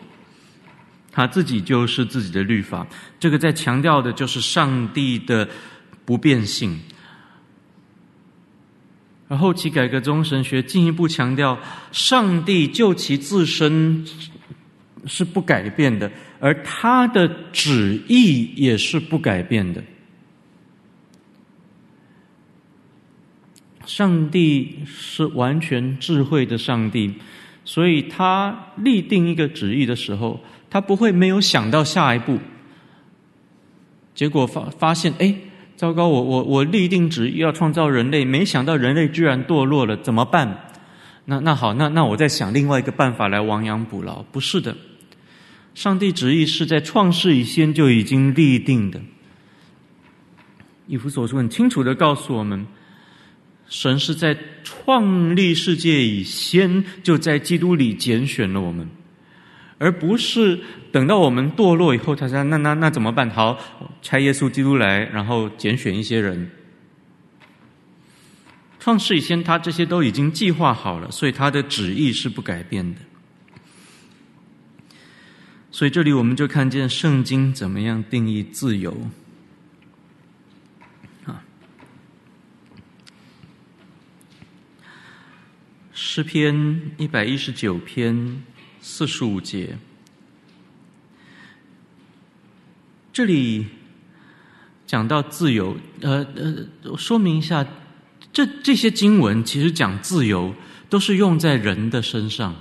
[1.10, 2.86] 他自己就是自己的律法，
[3.18, 5.48] 这个在强调的就是上帝的
[6.04, 6.78] 不变性。
[9.26, 11.58] 而后期改革宗神学进一步强调，
[11.90, 14.06] 上帝就其自身
[15.06, 16.08] 是不改变的，
[16.38, 19.82] 而他的旨意也是不改变的。
[23.90, 27.12] 上帝是完全智慧的上帝，
[27.64, 30.38] 所以他立定一个旨意的时候，
[30.70, 32.38] 他不会没有想到下一步。
[34.14, 35.34] 结果发发现，哎，
[35.76, 36.06] 糟糕！
[36.06, 40.70] 我我我立定旨意要创造人类，没想到人类居然堕落了，怎么办？
[41.24, 44.22] 那那好，那那我再想另外一个办法来亡羊补牢。
[44.30, 44.76] 不是的，
[45.74, 49.00] 上帝旨意是在创世以前就已经立定的。
[50.86, 52.64] 以弗所书很清楚的告诉我们，
[53.70, 58.86] 神是在创立世界以前就在基督里拣选了我们，
[59.78, 60.60] 而不是
[60.90, 63.30] 等到我们堕落以后，他说：“那那那怎么办？
[63.30, 63.56] 好，
[64.02, 66.50] 拆耶稣基督来，然后拣选一些人。”
[68.80, 73.00] 创世以前，他这些都已经计划好了，所以他的旨意是不改变的。
[75.70, 79.08] 所以这里我们就看见圣经怎么样定义自由。
[86.02, 88.42] 诗篇一百一十九篇
[88.80, 89.76] 四十五节，
[93.12, 93.66] 这里
[94.86, 97.66] 讲到自由，呃呃，说明一下，
[98.32, 100.54] 这这些经文其实讲自由
[100.88, 102.56] 都是用在人的身上。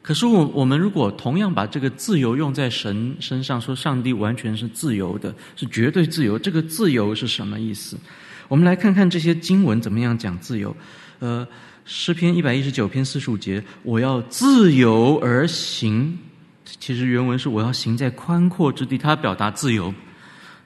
[0.00, 7.98] 可是我我们如果同样把这个自由用在神身上，说上帝完全是自由的，是绝对自由，这个自由是什么意思？
[8.46, 10.74] 我们来看看这些经文怎么样讲自由，
[11.18, 11.44] 呃。
[11.88, 16.18] 诗篇一百一十九篇四十五节，我要自由而行。
[16.64, 18.98] 其实原文是我要行在宽阔之地。
[18.98, 19.94] 他表达自由，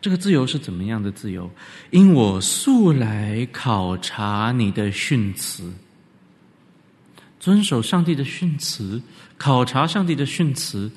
[0.00, 1.50] 这个自由是怎么样的自由？
[1.90, 5.70] 因我素来考察你的训词，
[7.38, 9.02] 遵守上帝的训词，
[9.36, 10.90] 考察上帝的训词，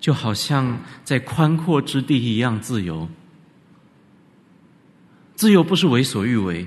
[0.00, 3.08] 就好像在宽阔之地一样自由。
[5.36, 6.66] 自由不是为所欲为。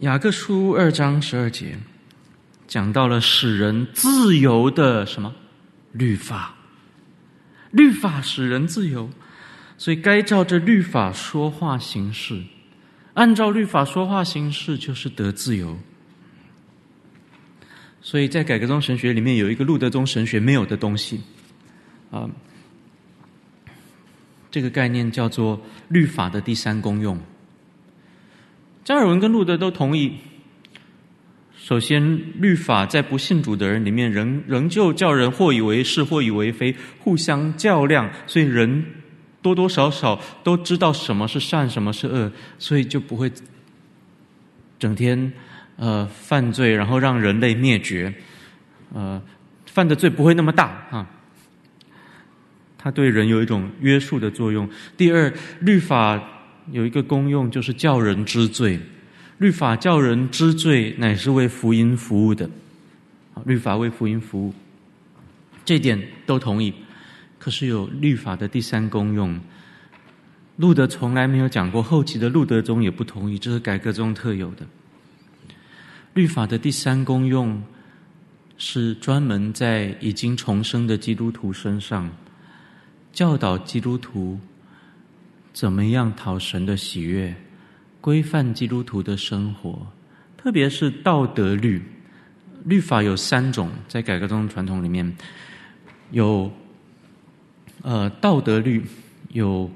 [0.00, 1.76] 雅各书二章十二节
[2.66, 5.34] 讲到了使人自由的什么
[5.92, 6.54] 律法？
[7.70, 9.10] 律法使人自由，
[9.76, 12.42] 所以该照着律法说话行事，
[13.12, 15.78] 按照律法说话行事就是得自由。
[18.00, 21.20] 所以在改革宗神学里面有一个路德宗神学没有的东西
[22.10, 22.26] 啊，
[24.50, 27.20] 这个概念叫做律法的第三功用。
[28.90, 30.16] 加尔文跟路德都同意。
[31.56, 32.02] 首先，
[32.42, 38.84] 律法在不信主的人里面，仍仍旧叫人或以为是，或以为非，互相较量，所以人
[39.40, 43.30] 多多少少都知道什么是善，什么是恶，所以就不会
[44.76, 45.32] 整天
[45.76, 48.12] 呃犯罪，然后让人类灭绝。
[48.92, 49.22] 呃，
[49.66, 51.06] 犯的罪不会那么大啊。
[52.76, 54.68] 它对人有一种约束的作用。
[54.96, 56.20] 第二，律法。
[56.72, 58.80] 有一个功用，就是叫人知罪。
[59.38, 62.48] 律法叫人知罪，乃是为福音服务的。
[63.44, 64.54] 律法为福音服务，
[65.64, 66.74] 这点都同意。
[67.38, 69.40] 可是有律法的第三功用，
[70.56, 74.66] 路德从来没有讲过，后期的路德宗也不同意，这是改革中特有的。
[76.12, 77.62] 律法的第三功用，
[78.58, 82.10] 是专门在已经重生的基督徒身上
[83.10, 84.38] 教导基督徒。
[85.60, 87.34] 怎么样讨神的喜悦，
[88.00, 89.86] 规范基督徒的生活，
[90.34, 91.82] 特别是道德律。
[92.64, 95.14] 律法有三种，在改革宗传统里面，
[96.12, 96.50] 有
[97.82, 98.82] 呃道德律，
[99.32, 99.70] 有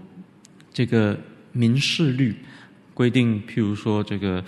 [0.73, 1.21] 这个
[1.53, 2.35] 民事律，
[2.95, 4.43] 规定譬如说这个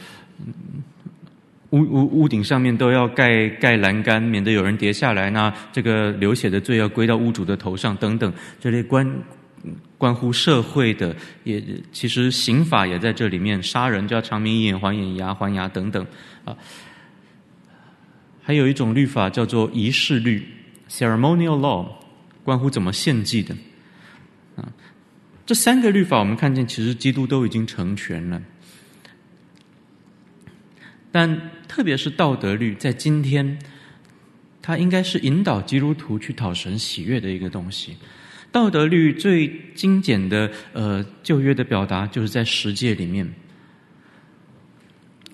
[1.68, 9.06] 屋屋屋顶上面都要盖盖栏杆，免得有人跌下来，那这个流血的罪要归到屋主的头上等等这类关。
[9.98, 16.06] 关乎社会的，也其实刑法也在这里面，杀人就要偿命以眼还眼，以牙还牙等等
[16.44, 16.56] 啊。
[18.42, 20.46] 还有一种律法叫做仪式律
[20.88, 21.88] （ceremonial law），
[22.44, 23.56] 关乎怎么献祭的
[24.54, 24.72] 啊。
[25.44, 28.40] 这三个律法，我们看见其实基督都已经成全了，
[31.10, 33.58] 但特别是道德律，在今天，
[34.60, 37.96] 它应该是引导基督徒去讨神喜悦的一个东西。
[38.52, 43.30] 道德律最精简的呃旧约的表达，就是在十诫里面。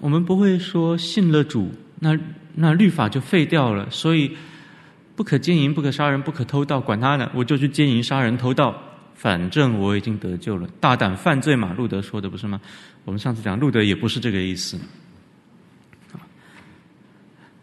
[0.01, 2.19] 我们不会说信了主，那
[2.55, 4.37] 那律法就废掉了，所以
[5.15, 8.77] 不可奸淫、不可杀人、不可偷盗，管他呢，我就去奸淫、杀人、偷盗，
[9.15, 11.73] 反正我已经得救了，大胆犯罪嘛。
[11.75, 12.61] 路德说的不是吗？
[13.05, 14.79] 我们上次讲路德也不是这个意思。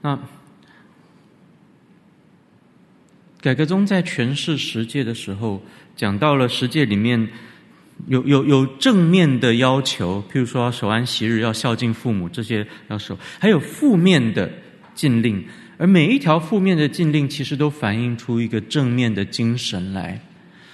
[0.02, 0.18] 那。
[3.42, 5.64] 改革宗在诠释十诫的时候，
[5.96, 7.26] 讲到了十诫里面
[8.08, 14.52] 有有有正面的要求，譬如说守安息日，要孝敬父母，这些要守；还有负面的
[14.94, 15.42] 禁令，
[15.78, 20.20] 而每一条负面的禁令，其实都反映出一个正面的精神来。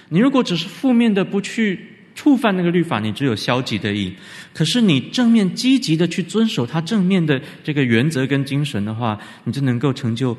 [0.08, 1.78] 你如果只是负面的，不去
[2.16, 4.10] 触犯那个律法，你只有消极的义；
[4.52, 10.36] 可是你正面积极的去遵守它正面的这个原则跟精神的话，你就能够成就。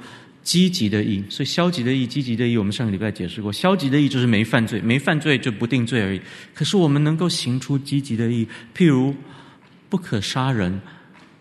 [0.48, 3.52] 积极的义，所以消极的义、积极的义，我们上个礼拜解释过。
[3.52, 6.22] 消极的义就是没犯罪，没犯罪就不定罪而已。
[6.54, 9.14] 可是我们能够行出积极的义，譬如
[9.90, 10.80] 不可杀人，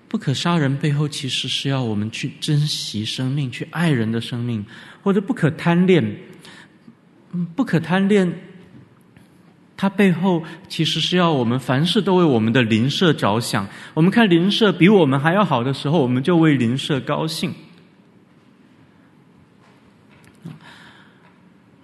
[0.09, 4.67] 不可杀人背后其实是要我们去珍惜生命，去爱人的生命，
[5.05, 6.17] 或者不可贪恋，
[7.55, 8.29] 不可贪恋，
[9.77, 13.69] 它背后其实是要我们凡事都为我们的邻舍着想。
[13.95, 17.55] 我们看邻舍比我们还要好的时候，我们就为邻舍高兴。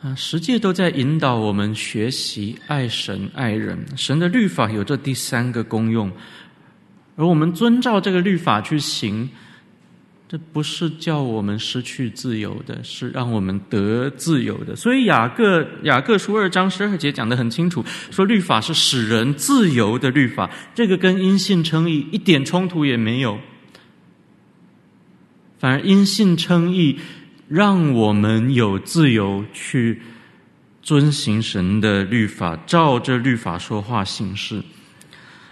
[0.02, 3.78] 啊，十诫都在引导我们学习爱神爱人。
[3.96, 6.10] 神的律法有这第三个功用，
[7.14, 9.30] 而我们遵照这个律法去行，
[10.28, 14.74] 这不是叫我们失去自由的，是让我们得自由的。
[14.74, 23.38] 所以雅各雅各书二章十二节讲得很清楚，说律法是使人自由的律法，这个跟因信称义一点冲突也没有，
[25.60, 26.98] 反而因信称义。
[27.52, 30.00] 让我们有自由去
[30.80, 34.62] 遵行神的律法，照着律法说话行事。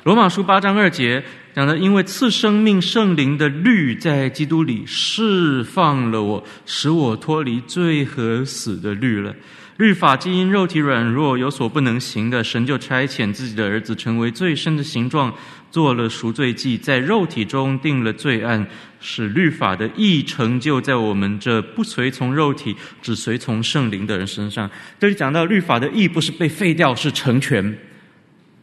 [0.04, 1.22] 罗马书八章二节
[1.54, 9.34] 讲的，因为赐生命圣灵的律在基督里释放了我，使我脱离罪和死的律了。
[9.80, 15.32] 律法既因肉体软弱有所不能行的，神就差遣自己的儿子成为最深的形状，
[15.70, 18.66] 做了赎罪祭，在肉体中定了罪案，
[19.00, 24.70] 使律法的义成就在我们这不随从肉体、只随从圣灵的人身上。
[24.98, 27.74] 这里讲到律法的义不是被废掉，是成全。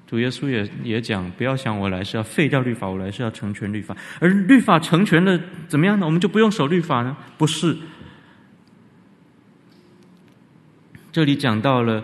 [0.07, 3.97] 主耶稣也也讲，不要想我来是要废掉律法，我来是要成全律法。
[4.20, 6.05] 而律法成全了，怎么样呢？
[6.05, 7.18] 我们就不用守律法呢？
[7.39, 7.76] 不是。
[11.18, 12.03] 这里讲到了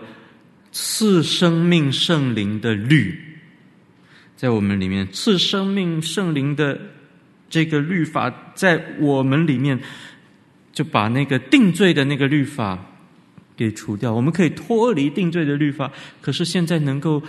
[0.72, 3.16] 赐生命圣灵的律，
[4.34, 6.76] 在我们里面赐生命圣灵的
[7.48, 9.78] 这个律法，在我们里面
[10.72, 12.76] 就把那个定罪的那个律法
[13.56, 14.12] 给除掉。
[14.12, 17.22] 我们可以脱离定罪的律法，可是现在能够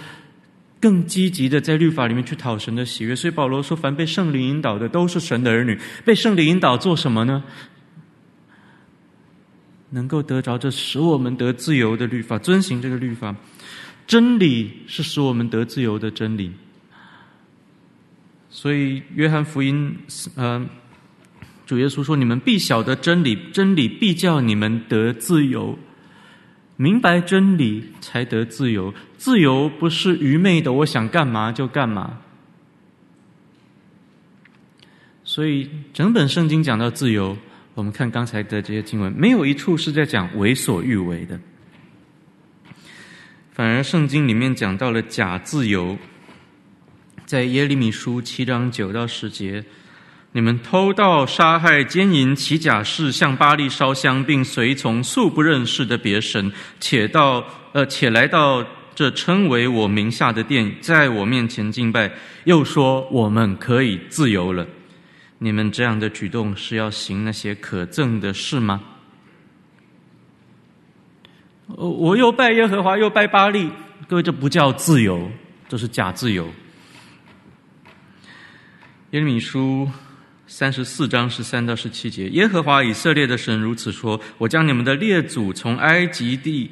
[0.81, 3.15] 更积极的在律法里面去讨神的喜悦。
[3.15, 7.43] 所以保罗说：“凡被圣灵引导的，都是神的儿女。”被圣灵引导做什么呢？
[9.95, 13.33] 能够得着这使我们得自由的律法，遵行这个律法，
[14.05, 16.51] 真理是使我们得自由的真理。
[18.49, 19.97] 所以约翰福音，
[20.35, 20.67] 呃，
[21.65, 25.79] 主耶稣说：“你们必晓得真理，真理必叫你们得自由。
[26.75, 28.93] 明白真理才得自由。
[29.17, 32.17] 自由不是愚昧的，我想干嘛就干嘛。”
[35.23, 37.37] 所以整本圣经讲到自由。
[37.75, 41.37] 我们看刚才的这些经文，没有一处是在讲为所欲为的，
[43.51, 45.97] 反而圣经里面讲到了假自由。
[47.25, 49.65] 在耶利米书七章九到十节，
[50.31, 56.49] 你们偷盗、杀害、奸淫、起假誓，向巴力烧香，并随从素不认识的别神，
[56.79, 62.09] 且到呃，且来到这称为我名下的殿，在我面前敬拜，
[62.45, 64.65] 又说我们可以自由了。
[65.45, 68.81] 你们这样的举动是要行那些可憎的事吗？
[71.67, 73.69] 我又拜耶和华，又拜巴利，
[74.07, 75.29] 各位，这不叫自由，
[75.69, 76.47] 这是假自由。
[79.11, 79.87] 耶利米书
[80.47, 86.71] 三十四章十三到十七节，耶和华以色列的神如此说：我将你们的列祖从埃及地。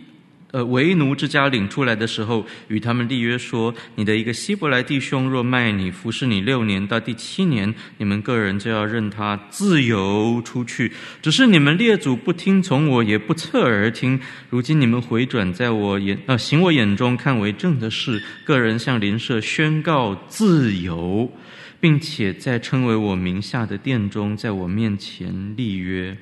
[0.53, 10.91] 呃，为奴之家领出来的时候，与他们立约说：你的一个希伯来弟兄若卖你，服侍你六年，到第七年，你们个人就要任他自由出去。
[11.23, 14.19] 只是你们列祖不听从我，也不侧耳听。
[14.51, 21.31] 如今你们回转，在我眼呃行我眼中看为正的事，个人向邻舍宣告自由，
[21.79, 26.15] 并且在称为我名下的殿中，在我面前立约。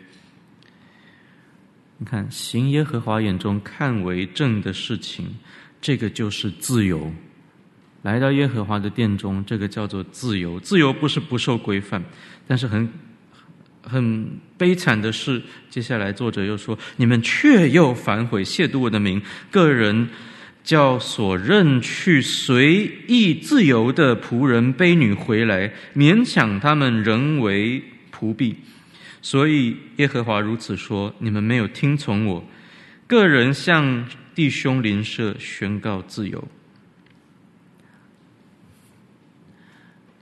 [2.01, 5.23] 你看，行耶和华眼中看为正的事情，
[5.79, 7.13] 这个就是自由。
[8.01, 10.59] 来到耶和华的殿中，这个叫做自由。
[10.59, 12.03] 自由不是不受规范，
[12.47, 12.89] 但是很
[13.83, 14.27] 很
[14.57, 15.39] 悲惨的是，
[15.69, 19.21] 接下来作者又说：你们却又反悔，亵渎我的名，
[19.51, 20.09] 个人
[20.63, 28.55] 叫所认去随意自由的仆人、婢女回来，勉强他们仍为仆婢。
[29.21, 32.43] 所以耶和华如此说你们没有听从我
[33.05, 36.47] 个人向弟兄邻舍宣告自由。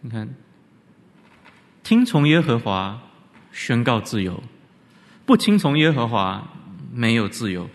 [0.02, 0.34] 你看
[1.84, 3.02] 听从耶和华
[3.52, 4.41] 宣告自由
[5.26, 6.47] 不听从耶和华
[6.93, 7.70] 没有自由。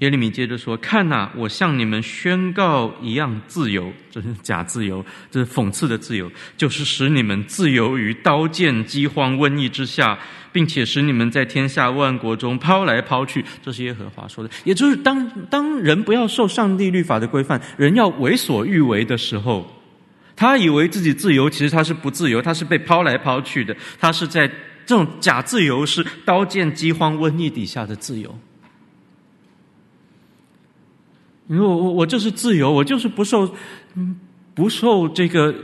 [0.00, 10.18] 耶利米接着说：“看呐，我向你们宣告一样自由，这是假自由，这是讽刺的自由，就是使你们自由于刀剑、饥荒、瘟疫之下，
[10.52, 14.50] 并且使你们在天下万国中抛来抛去。”这是耶和华说的。
[14.64, 19.66] 也就是当当人不要受上帝律法的规范，人要为所欲为的时候，
[20.36, 24.46] 他以为自己自由，其实他是不自由，他是被抛来抛去的，他是在
[24.84, 28.38] 这种假自由，是刀剑、饥荒、瘟疫底下的自由。
[31.48, 33.48] 因为我我我就是自由，我就是不受，
[34.52, 35.54] 不受这个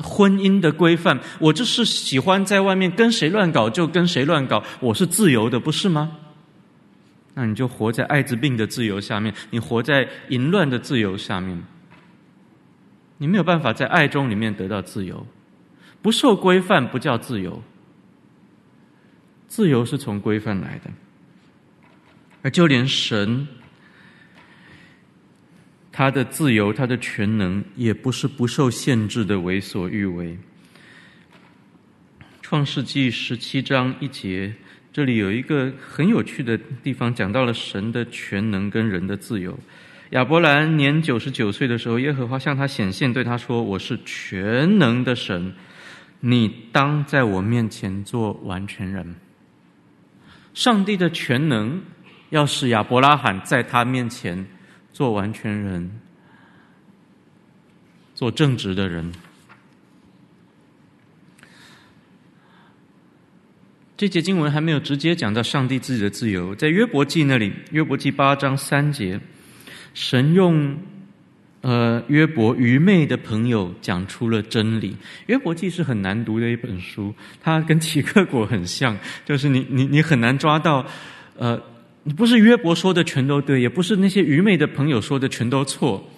[0.00, 6.16] 婚姻的规范，我就是喜欢在外面跟谁乱搞就跟谁乱搞，我是自由的，不是吗？
[7.34, 11.60] 那你就活在艾滋病的自由下面，你活在淫乱的自由下面，
[13.18, 15.26] 你没有办法在爱中里面得到自由，
[16.00, 17.60] 不受规范不叫自由，
[19.48, 20.90] 自由是从规范来的，
[22.42, 23.48] 而就连神。
[25.96, 30.36] 他的自由，他的全能，也不是不受限制的为所欲为。
[32.42, 34.52] 创世纪十七章一节，
[34.92, 39.56] 这里有一个很有趣的地方，讲到了神的全能跟人的自由。
[40.10, 45.54] 亚伯兰年九十九岁的时候，耶和华向他显现，对他说：“我是全能的神，
[46.18, 49.14] 你当在我面前做完全人。”
[50.54, 51.80] 上帝的全能
[52.30, 54.44] 要使亚伯拉罕在他面前。
[54.94, 55.90] 做完全人，
[58.14, 59.12] 做正直的人。
[63.96, 69.18] 这节经文还没有直接讲到上帝自己的自由，在约伯记那里，约伯记八章三节，
[69.94, 70.78] 神用
[71.62, 74.96] 呃约伯愚昧的朋友讲出了真理。
[75.26, 80.86] 约伯记是很难读的一本书，它跟齐克果很像，就是你你你很难抓到
[81.36, 81.60] 呃。
[82.04, 86.08] 你不是约伯说的全都对，也不是那些愚昧的朋友说的全都错。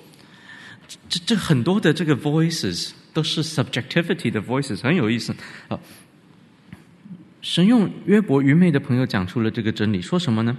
[1.09, 5.35] 这这很多的这个 voices 都是 subjectivity 的 voices，很有意思。
[5.69, 5.79] 啊，
[7.41, 10.57] 神用约伯愚昧的朋友讲出了这个真理，说什么呢？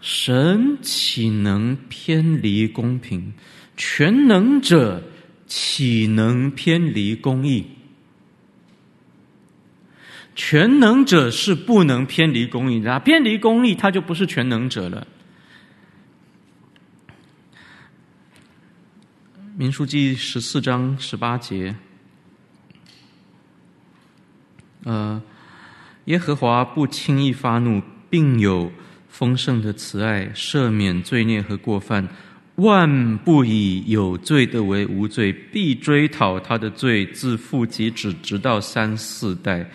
[0.00, 3.32] 神岂能偏离公平？
[3.76, 5.02] 全能者
[5.46, 7.64] 岂能偏离公义？
[10.36, 15.06] 全能者是不能偏离公义的，偏离公义，他就不是全能者了。
[19.56, 21.74] 民数记十四章十八节，
[24.84, 25.22] 呃，
[26.04, 28.70] 耶和华不轻易发怒，并有
[29.08, 32.06] 丰盛的慈爱，赦免罪孽和过犯，
[32.56, 39.70] 万不以有罪的为无罪，必追讨他的罪，自父及子，直到三四代。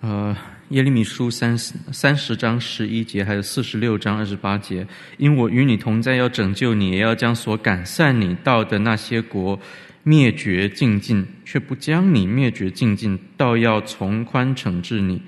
[0.00, 0.36] 呃，
[0.68, 4.86] 耶利米书三十三十章十一节，还有四十六章二十八节，
[5.16, 9.58] 因我与你同在，要拯救你，也要将所赶散你到的那些国
[10.04, 15.20] 灭绝净尽，却不将你灭绝净尽，倒要从宽惩治你，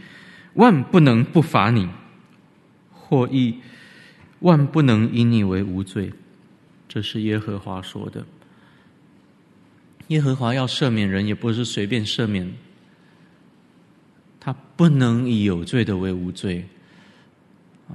[0.55, 1.89] 万不能不罚你，
[2.93, 3.57] 或亦
[4.39, 6.13] 万不能以你为无罪。
[6.89, 8.25] 这是耶和华说的。
[10.09, 12.53] 耶和华要赦免人，也不是随便赦免。
[14.77, 16.65] 不能以有罪的为无罪，
[17.89, 17.95] 啊，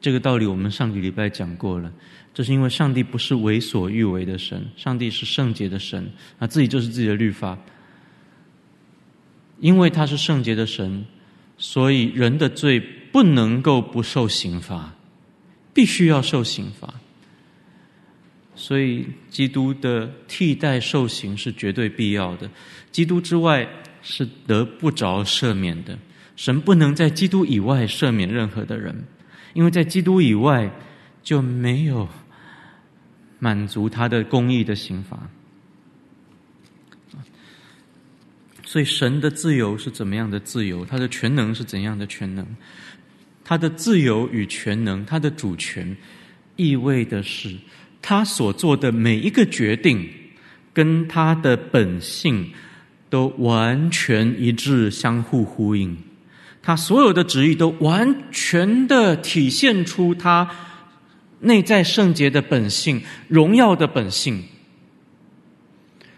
[0.00, 1.92] 这个道理我们上个礼拜讲过了。
[2.32, 7.56] 这是因为上帝不是为所欲为的神，上帝是圣洁的神，啊，自己就是自己的律法。
[9.60, 11.04] 因为他是圣洁的神，
[11.58, 12.80] 所以人的罪
[13.12, 14.92] 不能够不受刑罚，
[15.72, 16.92] 必须要受刑罚。
[18.56, 22.50] 所以基督的替代受刑是绝对必要的。
[22.90, 23.68] 基督之外。
[24.06, 25.98] 是得不着赦免的，
[26.36, 28.94] 神不能在基督以外赦免任何的人，
[29.54, 30.70] 因为在基督以外
[31.22, 32.06] 就没有
[33.38, 35.18] 满足他的公义的刑罚。
[38.66, 40.84] 所以神的自由是怎么样的自由？
[40.84, 42.46] 他的全能是怎样的全能？
[43.42, 45.96] 他的自由与全能，他的主权，
[46.56, 47.56] 意味的是
[48.02, 50.06] 他所做的每一个决定，
[50.74, 52.52] 跟他的本性。
[53.14, 55.96] 都完全一致，相互呼应。
[56.60, 60.50] 他所有的旨意都完全的体现出他
[61.38, 64.42] 内在圣洁的本性、荣耀的本性，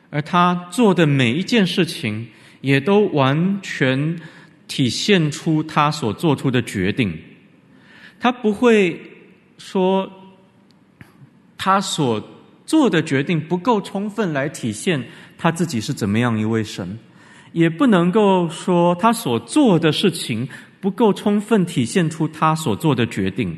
[0.09, 2.29] 而他做的每一件事情，
[2.63, 4.19] 也都完全
[4.67, 7.13] 体现出他所做出的决定。
[8.19, 8.99] 他不会
[9.59, 10.11] 说
[11.59, 12.27] 他所
[12.65, 15.05] 做的决定不够充分来体现
[15.39, 16.99] 他自己是怎么样一位神，
[17.53, 20.49] 也不能够说他所做的事情
[20.81, 23.57] 不够充分体现出他所做的决定。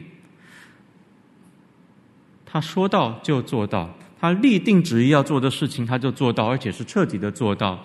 [2.45, 7.85] 他说到就做到，他立定旨意要做的事情，他就做到，而且是彻底的做到。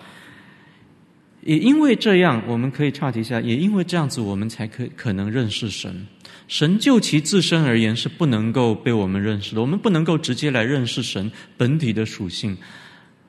[1.42, 6.06] 也因为这样，我们可以岔题一下，也因为这样子，我们才可可能认识神。
[6.48, 12.56] 神就其自身而言是不能够被我们认识的，我们不能够直接来认识神本体的属性。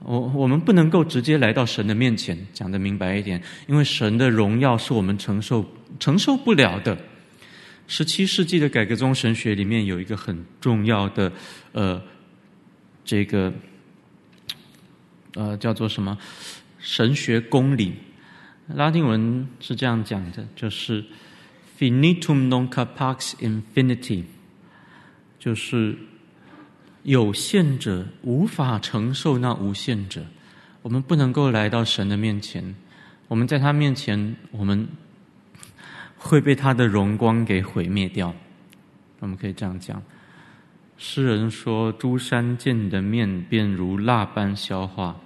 [0.05, 5.65] 我我们不能够直接来到神的面前，讲的明白一点，因为神的荣耀是我们承受
[5.99, 6.97] 承受不了的。
[7.87, 11.31] 十七世纪的改革宗神学里面有一个很重要的，
[11.71, 12.01] 呃，
[13.03, 13.53] 这个，
[15.35, 16.17] 呃，叫做什么
[16.79, 17.93] 神学公理？
[18.67, 21.03] 拉丁文是这样讲的，就是
[21.79, 24.23] “finitum non capax infiniti”，
[25.37, 25.95] 就是
[27.05, 30.23] 有限者无法承受那无限者。
[30.81, 32.75] 我们不能够来到神的面前，
[33.27, 34.85] 我们在他面前，我们。
[36.17, 38.33] 会被他的荣光给毁灭掉，
[39.19, 40.01] 我们可以这样讲。
[40.97, 45.21] 诗人说：“诸山见的面，便如蜡般消化。”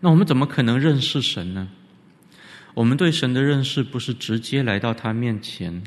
[0.00, 1.68] 那我们怎么可能认识神呢？
[2.74, 5.84] 我们对神的认识不是直接来到他面前，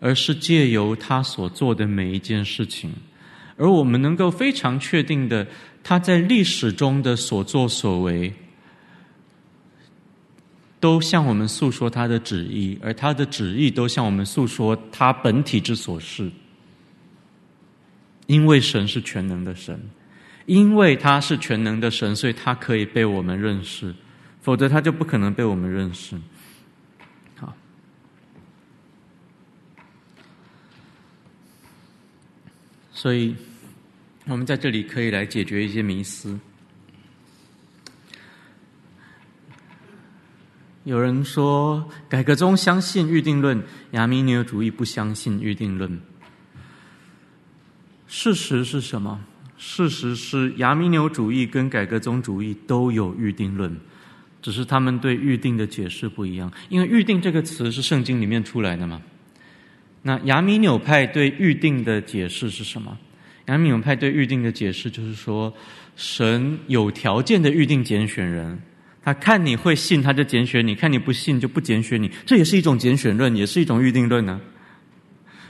[0.00, 2.90] 而是借由他所做的每一件事情。
[3.58, 5.46] 而我们能够非常确定的，
[5.82, 8.32] 他在历史中的所作所为。
[10.80, 16.30] 都向我们诉说他的旨意，而他的旨意都向我们诉说他本体之所是。
[18.28, 19.76] 因为神是全能的神，
[20.46, 23.92] 因为他是全能的神，所以他可以被我们认识，
[24.40, 26.16] 否则他就不可能被我们认识。
[27.34, 27.52] 好，
[32.92, 33.34] 所以
[34.30, 36.38] 我们在这里可以来解决一些迷思。
[40.84, 43.62] 有人说，改革宗相信预定论，
[43.92, 45.98] 亚米纽主义不相信预定论。
[48.06, 49.18] 事实是什么？
[49.56, 53.74] 事实是亚米纽主义跟改革宗主义都有预定论，
[54.42, 56.52] 只是他们对预定的解释不一样。
[56.68, 59.00] 因为“预定”这个词是圣经里面出来的嘛。
[60.02, 62.98] 那亚米纽派对预定的解释是什么？
[63.48, 65.52] 亚米纽派对预定的解释就是说，
[65.96, 68.58] 神有条件的预定拣选人。
[69.02, 72.10] 他看你会信，他就拣选你；看你不信，就不拣选你。
[72.26, 74.38] 这也是一种拣选论，也是一种预定论呢、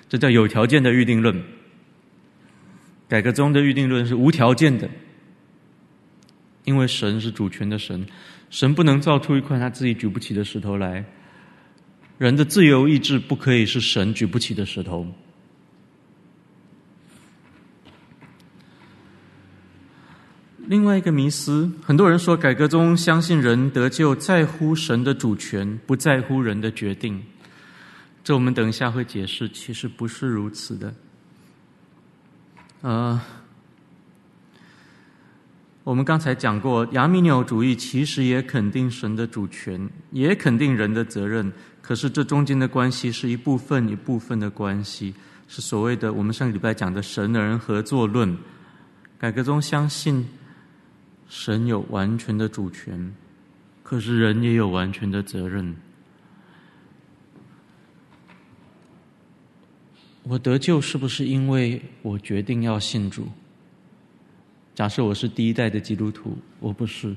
[0.08, 1.42] 这叫有条件的预定论。
[3.08, 4.88] 改革宗的预定论是无条件的，
[6.64, 8.06] 因为神是主权的神，
[8.48, 11.04] 神不能造出一块他自己举不起的石头来。
[12.16, 15.04] 人的自由意志不可以是神举不起的石头。
[20.68, 27.22] 另外一个迷思，很多人说改革宗相信人得救在乎神的主权，不在乎人的决定。
[28.22, 30.94] 这我们等一下会解释，其实不是如此的。
[32.82, 33.18] 呃，
[35.84, 41.50] 我们刚才讲过，亚米纽主义其实也肯定神的主权，也肯定人的责任。
[41.80, 45.14] 可是这中间的关系是一部分一部分的关系，
[45.48, 48.36] 是所谓的我们上个礼拜讲的神人合作论。
[49.18, 50.28] 改革宗相信。
[51.28, 53.14] 神有完全的主权，
[53.82, 55.76] 可是人也有完全的责任。
[60.22, 63.28] 我得救是不是因为我决定要信主？
[64.74, 67.14] 假设我是第一代的基督徒，我不是，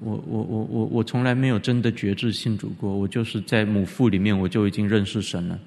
[0.00, 5.58] 我我我我我从来没有真的决志信主过，我就是在母腹里面我就已经认识神了。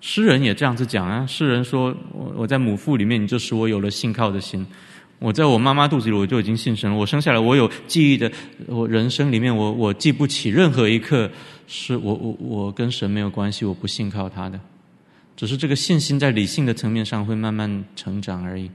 [0.00, 4.66] 诗人也这样子讲啊，诗人说我我在母腹里面，你就使我有了信靠的心。
[5.22, 6.96] 我在我妈妈肚子里，我就已经信神了。
[6.96, 8.30] 我生下来，我有记忆的，
[8.66, 11.30] 我人生里面我，我记不起任何一刻
[11.68, 14.58] 是我我我跟神没有关系，我不信靠他的。
[15.36, 18.68] 只是这个信心在理性的层面上会慢慢成长而已。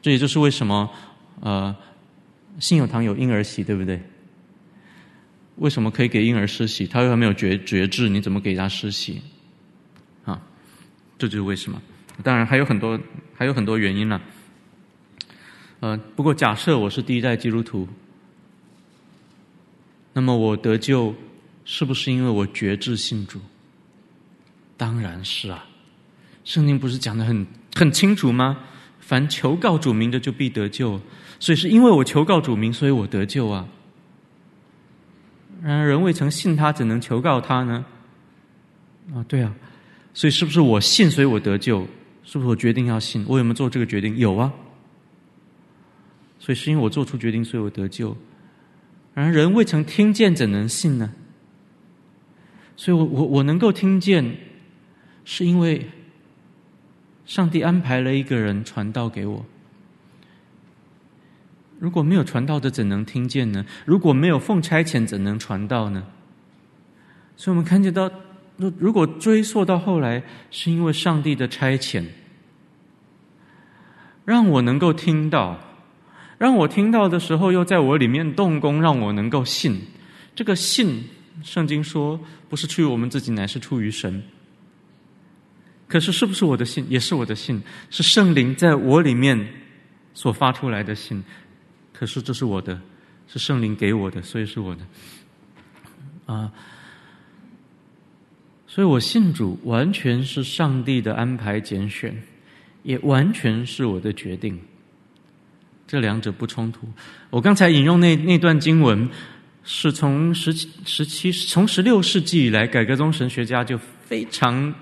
[0.00, 0.88] 这也就是为什么
[1.40, 1.74] 呃，
[2.60, 4.00] 信友堂有婴儿洗，对不对？
[5.56, 6.86] 为什么可以给婴儿施洗？
[6.86, 9.20] 他又还没有觉觉知，你怎么给他施洗？
[10.24, 10.40] 啊，
[11.18, 11.82] 这就是为什么。
[12.22, 12.98] 当然还有很多
[13.34, 14.20] 还有很多原因呢。
[15.84, 17.86] 呃，不过假设我是第一代基督徒，
[20.14, 21.14] 那么我得救
[21.66, 23.38] 是不是因为我决志信主？
[24.78, 25.66] 当然是啊，
[26.42, 28.56] 圣经不是讲的很很清楚吗？
[28.98, 30.98] 凡求告主名的就必得救，
[31.38, 33.68] 所以是因为我求告主名，所以我得救啊。
[35.62, 37.84] 然而人未曾信他，怎能求告他呢？
[39.12, 39.54] 啊，对啊，
[40.14, 41.86] 所以是不是我信，所以我得救？
[42.22, 43.22] 是不是我决定要信？
[43.28, 44.16] 我有没有做这个决定？
[44.16, 44.50] 有啊。
[46.44, 48.14] 所以是因为我做出决定，所以我得救。
[49.14, 51.10] 然而人未曾听见，怎能信呢？
[52.76, 54.36] 所以我我我能够听见，
[55.24, 55.88] 是因为
[57.24, 59.46] 上帝安排了一个人传道给我。
[61.78, 63.64] 如果没有传道的，怎能听见呢？
[63.86, 66.04] 如果没有奉差遣，怎能传道呢？
[67.38, 68.10] 所以我们看见到，
[68.58, 72.04] 如果追溯到后来，是因为上帝的差遣，
[74.26, 75.58] 让我能够听到，
[76.44, 79.80] 让我听到的时候，又在我里面动工，让我能够信。
[80.34, 81.02] 这个信，
[81.42, 82.20] 圣经说
[82.50, 84.22] 不是出于我们自己，乃是出于神。
[85.88, 86.84] 可是，是不是我的信？
[86.90, 89.42] 也是我的信，是圣灵在我里面
[90.12, 91.24] 所发出来的信。
[91.94, 92.78] 可是，这是我的，
[93.26, 94.86] 是圣灵给我的，所以是我的。
[96.26, 96.52] 啊。
[98.66, 102.14] 所以我信主，完全是上帝的安排拣选，
[102.82, 104.60] 也完全是我的决定。
[105.94, 106.88] 这两者不冲突。
[107.30, 109.08] 我刚才引用那那段经文，
[109.62, 114.74] 是从十七、十七、从十六世纪以来，改革宗神学家就非常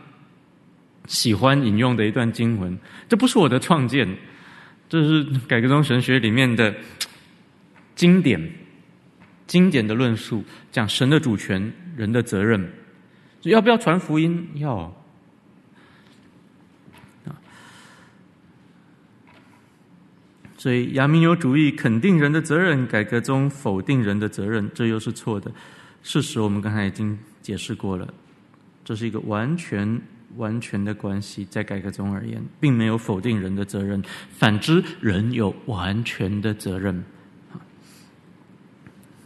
[1.07, 2.79] 喜欢引用的一段经文。
[3.11, 4.09] 这不是我的创建，
[4.89, 6.75] 这是改革宗神学里面的
[7.95, 8.51] 经典、
[9.47, 12.73] 经典的论述，讲神的主权，人的责任。
[13.43, 14.49] 要不要传福音？
[14.55, 14.91] 要
[20.63, 25.51] 所以亚米纽主义肯定人的责任，改革中否定人的责任，这又是错的。
[26.05, 28.15] 事实我们刚才已经解释过了，
[28.85, 30.01] 这是一个完全
[30.37, 31.45] 完全的关系。
[31.51, 34.01] 在改革中而言，并没有否定人的责任，
[34.31, 37.03] 反之，人有完全的责任。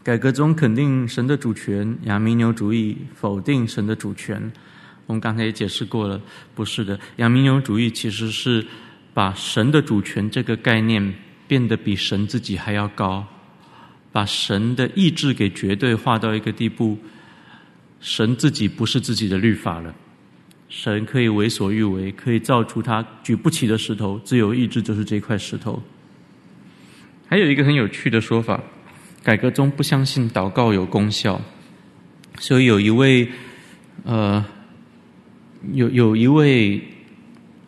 [0.02, 4.50] 改革中肯定神的主权，亚米纽主义否定神的主权。
[5.04, 6.18] 我们刚才也解释过了，
[6.54, 6.98] 不是的。
[7.16, 8.66] 亚米纽主义其实是
[9.12, 11.14] 把神的主权这个概念
[11.48, 13.26] 变得比神自己还要高，
[14.12, 16.98] 把神的意志给绝对化到一个地步，
[18.00, 19.94] 神自己不是自己的律法了，
[20.68, 25.82] 神可以为所欲为，可以造出他举不起的石头，自由意志就是这块石头。
[27.28, 28.62] 还有一个很有趣的说法。
[29.22, 31.40] 改革宗不相信祷告有功效，
[32.38, 33.28] 所以有一位，
[34.04, 34.44] 呃，
[35.72, 36.80] 有有一位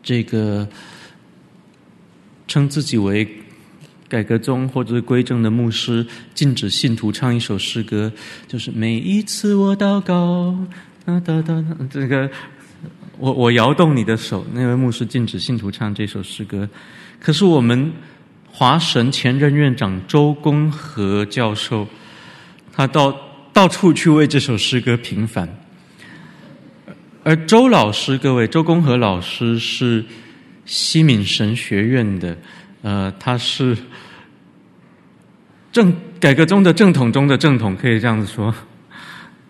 [0.00, 0.68] 这个
[2.46, 3.28] 称自己为
[4.08, 8.10] 改革宗或者是归正的牧师，禁止信徒唱一首诗歌，
[8.46, 10.56] 就是每一次我祷告，
[11.04, 12.30] 哒哒哒，这个
[13.18, 16.68] 我我摇动你的手，那位牧师禁止信徒唱这首诗歌，
[17.20, 17.92] 可是我们。
[18.50, 21.86] 华神前任院长周公和教授，
[22.72, 23.14] 他到
[23.52, 25.48] 到处去为这首诗歌平反。
[27.22, 30.04] 而周老师，各位，周公和老师是
[30.64, 32.36] 西敏神学院的，
[32.82, 33.76] 呃，他是
[35.72, 38.54] 正改革中的正统中的正统，可以这样子说。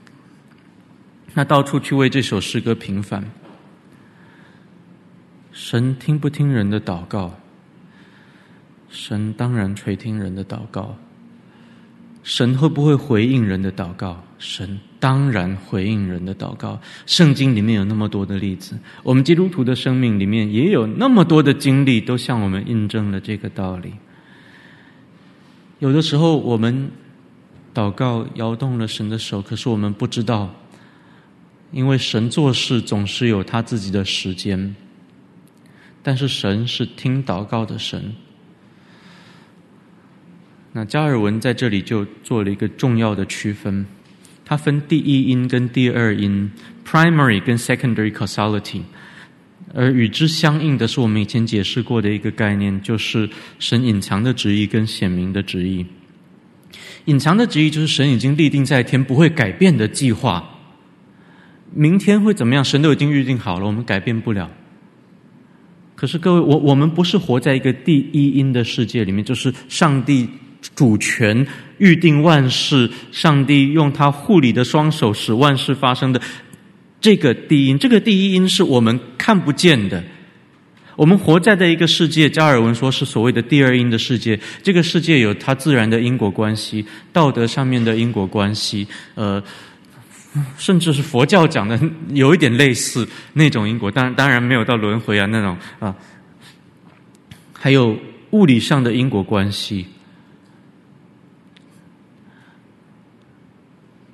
[1.34, 3.24] 他到处去为这首诗歌平反。
[5.52, 7.38] 神听不听人的祷告？
[8.88, 10.96] 神当然垂听人的祷告，
[12.28, 14.22] 神会不会回应人的祷告？
[14.38, 16.78] 神当然回应人的祷告。
[17.06, 23.94] 圣经里面有那么多的例子，我们基督徒的生命里面也有那么多的经历，都向我们印证了这个道理。
[25.78, 26.90] 有的时候我们
[27.74, 30.54] 祷告摇动了神的手，可是我们不知道，
[31.72, 34.76] 因为神做事总是有他自己的时间，
[36.02, 38.14] 但是神是听祷告的神。
[40.72, 43.86] 那加尔文在这里就做了一个重要的区分，
[44.44, 46.50] 他分第一因跟第二因
[46.86, 48.82] ，primary 跟 secondary causality，
[49.74, 55.84] 而与之相应的是我们以前解释过的一个概念，就是神隐藏的旨意跟显明的旨意。
[57.06, 60.46] 隐藏的旨意就是神已经立定在天不会改变的计划，
[61.72, 64.50] 明天会怎么样，神都已经预定好了，我们改变不了。
[65.96, 70.28] 可是各位，我我们不是活在一个第一因的世界里面，就是上帝。
[70.74, 71.46] 主权
[71.78, 76.20] 预定万事，上帝用他护理的双手使万事发生的
[77.00, 80.02] 这个第一，这个第一因是我们看不见的。
[80.96, 84.36] 我们活在的一个世界，加尔文说是所谓的第二因的世界。
[84.64, 88.84] 这个世界有它自然的因果关系，道德上面的因果关系，
[89.14, 89.40] 呃，
[90.56, 91.78] 甚至是佛教讲的
[92.10, 95.94] 有一点类似那种因果，当然当然没有到轮回啊那种啊，
[97.52, 97.96] 还有
[98.30, 99.86] 物理上的因果关系。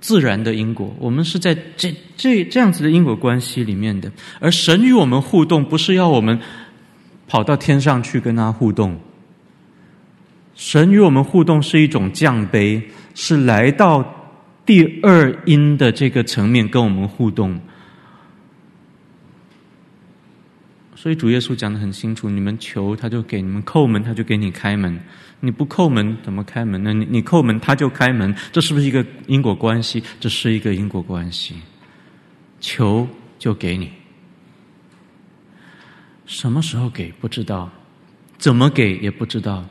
[0.04, 4.12] 自然的因果，我们是在这这这样子的因果关系里面的。
[4.38, 6.38] 而神与我们互动，不是要我们
[7.26, 9.00] 跑到天上去跟他互动。
[10.54, 12.82] 神与我们互动是一种降卑，
[13.14, 14.04] 是来到
[14.66, 17.58] 第二因的这个层面跟我们互动。
[21.04, 24.98] 所以主耶稣讲得很清楚：你们求，他就给你们；叩门，他就给你开门。
[25.40, 26.94] 你不叩门，怎么开门呢？
[26.94, 28.34] 你你叩门，他就开门。
[28.50, 30.02] 这是不是一个因果关系？
[30.18, 31.56] 这是一个因果关系。
[32.58, 33.06] 求
[33.38, 33.90] 就给你，
[36.24, 37.70] 什么时候给不知道，
[38.38, 39.62] 怎么给也不知道，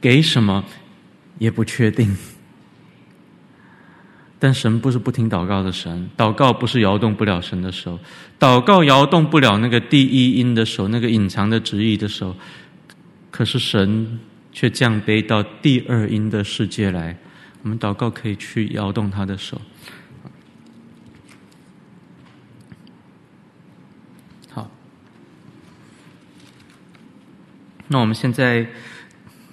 [0.00, 0.64] 给什么
[1.38, 2.12] 也不确定。
[4.44, 7.96] 但神不是不听祷告的神，祷告不是摇动不了神的手，
[8.40, 12.34] 祷告摇动不了那个第一音的手，那个隐藏的旨意的手。
[13.30, 14.18] 可是神
[14.50, 17.16] 却降卑到第二音的世界来，
[17.62, 19.60] 我们祷告可以去摇动他的手。
[24.50, 24.68] 好，
[27.86, 28.66] 那我们现在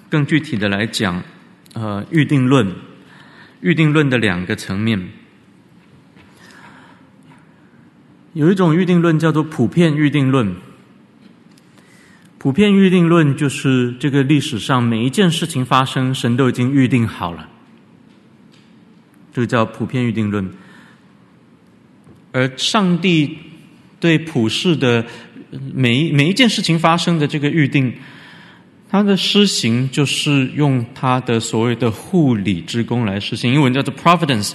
[0.09, 1.21] 更具体的来讲，
[1.75, 2.88] 呃，预定论。
[3.61, 5.09] 预定论的两个层面，
[8.33, 10.55] 有一种预定论叫做普遍预定论。
[12.37, 17.49] 普遍预定论就是这个历史上每一件事情发生，神都已经预定好了，
[19.33, 20.49] 这个叫普遍预定论。
[22.31, 23.37] 而上帝
[23.99, 25.05] 对普世的
[25.73, 27.93] 每一每一件事情发生的这个预定。
[28.91, 34.53] 他的施行就是用他的所谓的护理之功来施行，英文叫做 providence，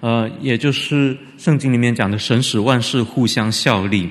[0.00, 4.10] 呃，也就是圣经里面讲的神使万事互相效力。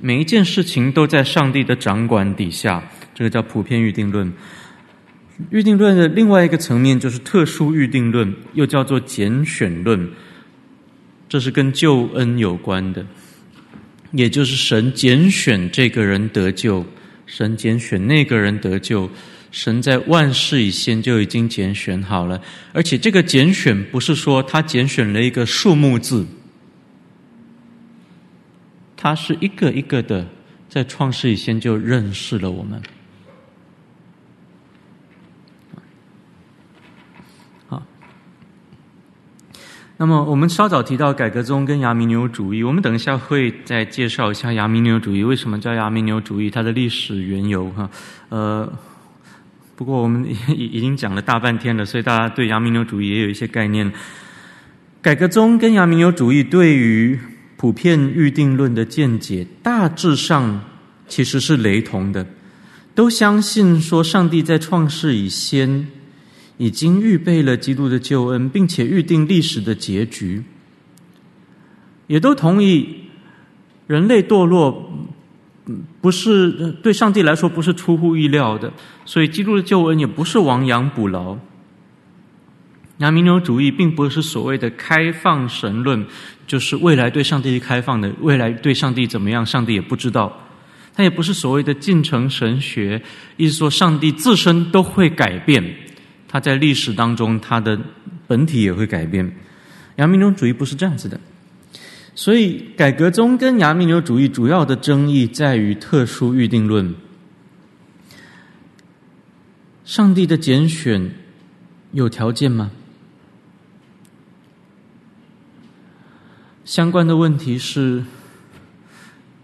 [0.00, 2.82] 每一件事情都在上帝的掌管底下，
[3.14, 4.32] 这个叫普遍预定论。
[5.50, 10.08] 预定论的另外一个层面就是特殊预定论，又叫做拣选论，
[11.28, 13.04] 这是跟救恩有关的，
[14.12, 16.86] 也就是神拣选这个人得救。
[17.32, 19.08] 神拣选那个人得救，
[19.52, 26.26] 神在万事以先就已经拣选好了，而且这个拣选不是说他拣选了一个数目字，
[28.96, 30.26] 他是一个一个的
[30.68, 32.82] 在创世以前就认识了我们。
[40.00, 47.90] 那么，我们稍早提到改革宗跟亚米纽主义，我们等一下会再介绍一下亚米纽主义为什么叫亚米纽主义，它的历史缘由哈。
[48.30, 48.72] 呃，
[49.76, 53.92] 不过我们已已经讲了大半天了，所以大家对亚米纽主义也有一些概念。
[55.02, 57.20] 改革宗跟亚米纽主义对于
[57.58, 60.62] 普遍预定论的见解，大致上
[61.08, 62.26] 其实是雷同的，
[62.94, 65.86] 都相信说上帝在创世以先。
[66.60, 70.42] 已经预备了基督的救恩，并且预定历史的结局，
[72.06, 73.06] 也都同意
[73.86, 74.92] 人类堕落
[76.02, 78.70] 不是对上帝来说不是出乎意料的，
[79.06, 81.38] 所以基督的救恩也不是亡羊补牢。
[82.98, 86.04] 亚米纽主义并不是所谓的开放神论，
[86.46, 90.30] 就是未来对上帝开放的，未来对上帝怎么样，上帝也不知道。
[90.94, 93.00] 它也不是所谓的进程神学，
[93.38, 95.64] 意思说上帝自身都会改变。
[96.30, 97.76] 他在历史当中，他的
[98.28, 99.34] 本体也会改变。
[99.96, 101.20] 亚米纽主义不是这样子的，
[102.14, 106.94] 所以改革宗跟亚米纽主义主要的争议在于特殊预定论。
[109.84, 111.10] 上帝的拣选
[111.90, 112.70] 有条件吗？
[116.64, 118.04] 相关的问题是：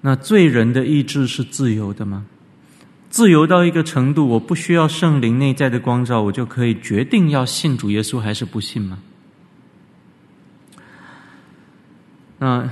[0.02, 2.26] 那罪人的意志是自由的吗？
[3.16, 8.98] 自由到一个程度，我不需要圣灵内在的光照，我就可以决定要信主耶稣还是不信吗？
[12.38, 12.68] 那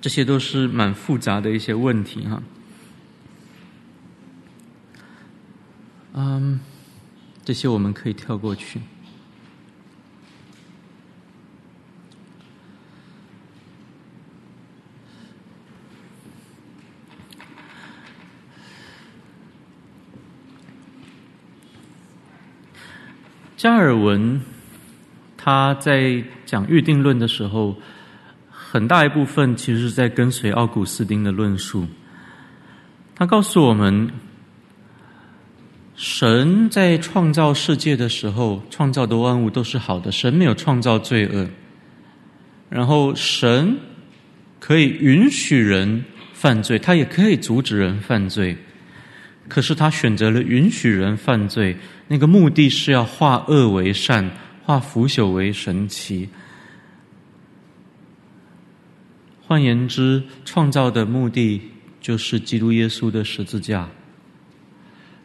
[0.00, 2.42] 这些都是蛮复杂的一些问题哈。
[6.14, 6.58] 嗯，
[7.44, 8.80] 这些我们可以跳过去。
[23.60, 24.40] 加尔文
[25.36, 27.76] 他在讲预定论的时候，
[28.48, 31.86] 很大一部分其实是在跟随奥古斯丁的论述。
[33.14, 34.10] 他告诉我们，
[35.94, 41.46] 神在创造世界的时候，创造的万物都是好的，神没有创造罪恶。
[42.70, 43.76] 然后神
[44.58, 46.02] 可以允许人
[46.32, 48.56] 犯罪，他也可以阻止人犯罪。
[49.50, 51.76] 可是他选择了允许人犯罪，
[52.06, 54.30] 那个目的是要化恶为善，
[54.64, 56.28] 化腐朽为神奇。
[59.42, 61.60] 换言之，创造的目的
[62.00, 63.88] 就是基督耶稣的十字架，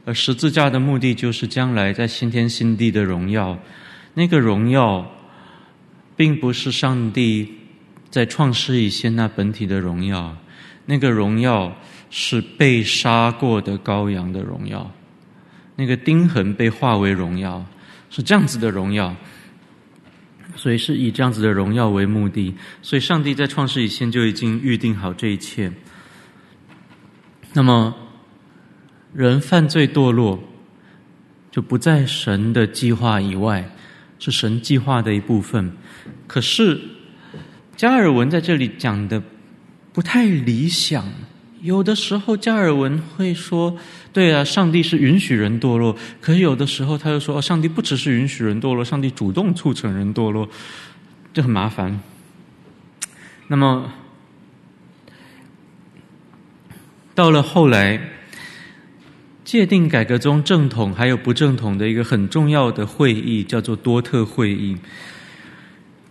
[0.03, 3.59] 而十字架的目的就是将来在新天新地的荣耀。
[4.15, 5.11] 那个荣耀，
[6.15, 7.53] 并不是上帝
[8.09, 10.35] 在创世以前那本体的荣耀，
[10.87, 11.77] 那个荣耀
[12.09, 14.91] 是被杀过的羔羊的荣耀，
[15.75, 17.65] 那个钉痕被化为荣耀，
[18.09, 19.15] 是这样子的荣耀。
[20.57, 25.69] 所以是以这样子的荣耀为目的，所以上帝在创世以前就已经预定好这一切。
[27.51, 27.93] 那么，
[29.13, 30.41] 人犯罪堕落，
[31.51, 33.69] 就不在神的计划以外，
[34.17, 35.73] 是神计划的一部分。
[36.25, 36.79] 可是，
[37.75, 39.21] 加尔文在这里讲的
[39.91, 41.05] 不太理想。
[41.65, 43.75] 有的时候，加尔文会说
[44.13, 50.47] ：“对啊，上帝是允许人堕落。”可是有的时候，他又说：“哦，上帝不只是允许人堕落，上帝主动促成人堕落，
[51.33, 51.99] 就很麻烦。”
[53.49, 53.91] 那么，
[57.15, 57.99] 到了后来，
[59.43, 64.77] 界定改革中正统还有不正统的一个很重要的会议，叫做多特会议。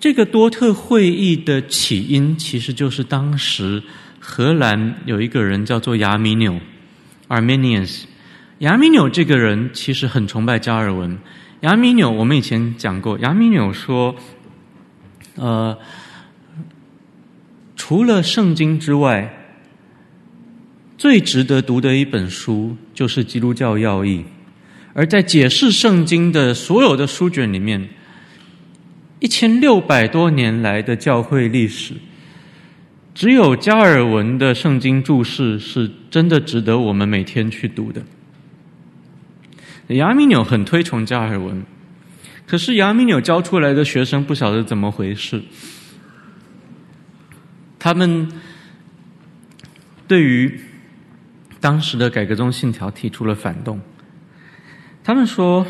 [0.01, 3.81] 这个多特会议的起因，其实就是当时。
[4.27, 6.59] 荷兰有一个人叫做亚米纽
[7.29, 8.05] （Arminius）。
[8.61, 11.18] 亚米纽这个人其实很崇拜加尔文。
[11.61, 14.16] 亚米纽，我们以前讲过，亚米纽说
[15.37, 15.77] ：“呃，
[17.77, 19.31] 除了圣经之外，
[20.97, 24.20] 最值得读的一本书就是《基督教要义》。
[24.95, 27.87] 而在解释圣经的所有的书卷里面，
[29.20, 31.93] 一千六百多年来的教会历史。”
[33.15, 38.03] 只有加尔文的圣经注释是真的值得我们每天去读的。
[39.89, 41.65] 亚米纽很推崇加尔文，
[42.45, 45.43] 可是亚米纽教出来的学生不晓得怎么回事，
[47.79, 48.29] 他们
[50.09, 50.61] 对于
[51.61, 53.81] 当时的改革宗信条提出了反动。
[55.05, 55.67] 他们说，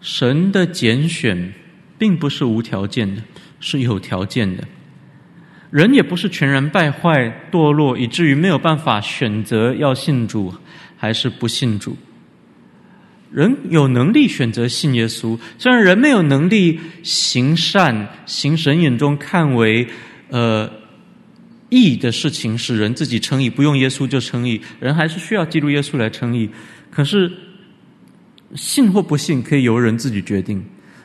[0.00, 1.54] 神的拣选
[1.98, 3.22] 并不是无条件的，
[3.58, 4.68] 是有条件的。
[5.70, 10.54] 人也不是全然败坏堕落，以至于没有办法选择要信主
[10.96, 11.96] 还是不信主。
[13.30, 19.86] 人有能力选择信耶稣，虽然人没有能力行善，行神眼中看为
[20.30, 20.70] 呃
[21.68, 26.48] 义的事情，使人自己称义，不用耶稣就称义，人还是需要基督耶稣来称义。
[26.90, 27.30] 可是
[28.54, 30.64] 信或不信，可以由人自己决定。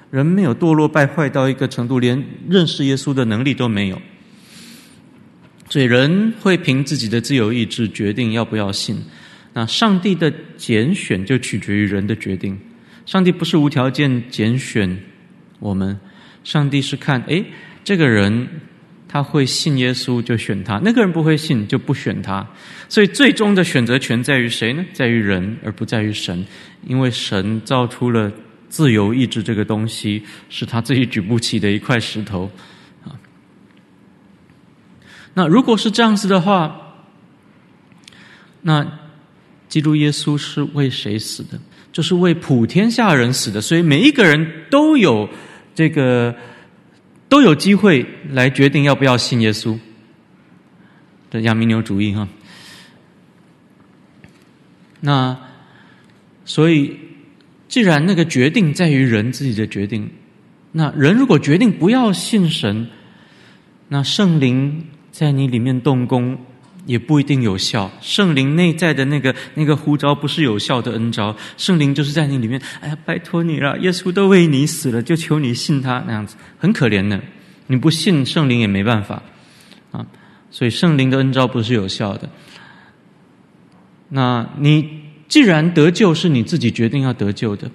[0.09, 4.01] 人没有堕落败坏到一个程度，连认识耶稣的能力都没有。
[5.73, 8.95] 所以人会凭自己的自由意志决定要不要信，
[9.53, 12.55] 那上帝的拣选就取决于人的决定。
[13.07, 14.95] 上帝不是无条件拣选
[15.57, 15.99] 我们，
[16.43, 17.43] 上帝是看，诶，
[17.83, 18.47] 这个人
[19.07, 22.47] 他会信耶稣就选他，那个人不会信就不选他。
[22.87, 24.85] 所以最终的选择权在于谁呢？
[24.93, 26.45] 在于人，而不在于神，
[26.85, 28.31] 因为神造出了
[28.69, 30.21] 自由意志这个东西，
[30.51, 32.47] 是他自己举不起的一块石头。
[35.35, 36.95] 那如果是这样子的话，
[38.61, 38.99] 那
[39.67, 41.59] 基督耶稣是为谁死的？
[41.91, 43.59] 就是为普天下人死的。
[43.59, 45.27] 所以每一个人都有
[45.73, 46.35] 这个
[47.27, 49.77] 都有机会来决定要不要信耶稣
[51.31, 52.27] 的亚米纽主义哈。
[55.01, 55.37] 那
[56.45, 56.97] 所以，
[57.67, 60.09] 既然那个决定在于人自己的决定，
[60.71, 62.87] 那人如果决定不要信神，
[63.87, 64.85] 那圣灵。
[65.13, 66.35] 在你里面动工
[66.87, 67.89] 也不一定有效。
[68.01, 71.33] 圣灵内在的那个那个呼召不是有效的恩召。
[71.55, 77.21] 圣灵就是在你里面，哎呀，拜托你了，耶稣都为你死了，就求你信他那样子，很可怜的。
[77.67, 79.21] 你不信圣灵也没办法
[79.91, 80.05] 啊。
[80.49, 82.27] 所以圣灵的恩召不是有效的。
[84.09, 87.69] 那你既然得救是你自己决定要得救的。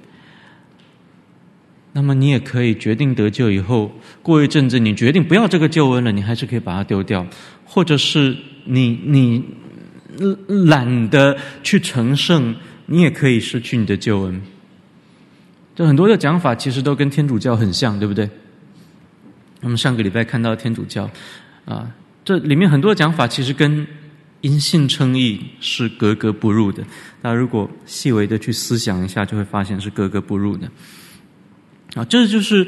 [1.93, 3.91] 那么你也可以决定得救以后，
[4.23, 7.27] 过一阵子你决定不要这个救恩了，你还是可以把它丢掉，
[7.65, 9.43] 或者是你你
[10.67, 12.55] 懒得去成圣，
[12.87, 14.41] 你也可以失去你的救恩。
[15.75, 18.29] 这很多的讲法其实都跟天主教很像，对不对？
[19.61, 21.11] 我们上个礼拜看到天主教
[21.65, 21.91] 啊，
[22.25, 23.87] 这里面很多的讲法其实跟
[24.41, 26.85] 因信称义是格格不入的。
[27.23, 30.71] 那如果细微的去思想一下，就会发现是格格不入的。
[31.99, 32.65] 啊，这就是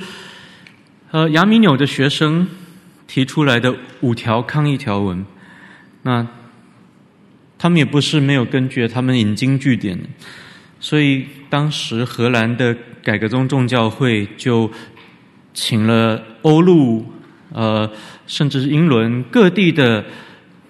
[1.13, 2.49] 呃亚米纽的学生
[3.07, 5.25] 提出来的五条抗议条文。
[6.03, 6.27] 那
[7.57, 9.97] 他们也不是没有根据，他们引经据典。
[10.81, 14.69] 所以当时荷兰的改革宗众教会就
[15.55, 17.07] 请了欧陆，
[17.53, 17.89] 呃，
[18.27, 20.05] 甚至是英伦各地的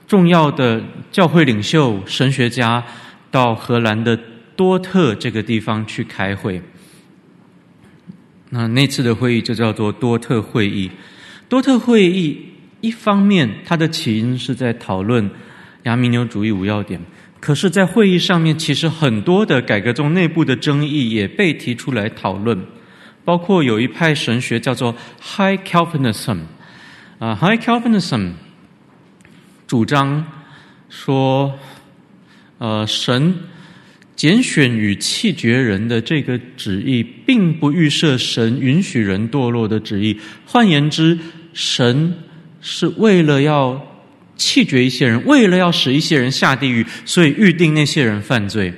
[0.07, 2.85] 重要的教会领袖、神学家
[3.31, 4.19] 到荷兰的
[4.55, 6.61] 多特这个地方去开会。
[8.51, 10.91] 那那次的会议就叫做多特会议。
[11.49, 12.47] 多特会议
[12.81, 15.31] 一方面，它的起因是在讨论
[15.85, 17.01] 亚米纽主义五要点，
[17.41, 22.61] 可是，在会议上面，其实很多的改革宗内部的争议也被提出来讨论，
[23.25, 26.41] 包括有一派神学叫做 High Calvinism，
[27.19, 28.33] 啊，High Calvinism
[29.67, 30.25] 主张
[30.89, 31.55] 说，
[32.59, 33.35] 呃，神。
[34.21, 40.15] 拣选与弃绝人的这个旨意，并不预设神允许人堕落的旨意。
[40.45, 41.19] 换言之，
[41.55, 42.13] 神
[42.61, 43.81] 是为了要
[44.37, 48.71] 弃绝一些人，为了要使一些人下地狱，所以预定那些人犯罪。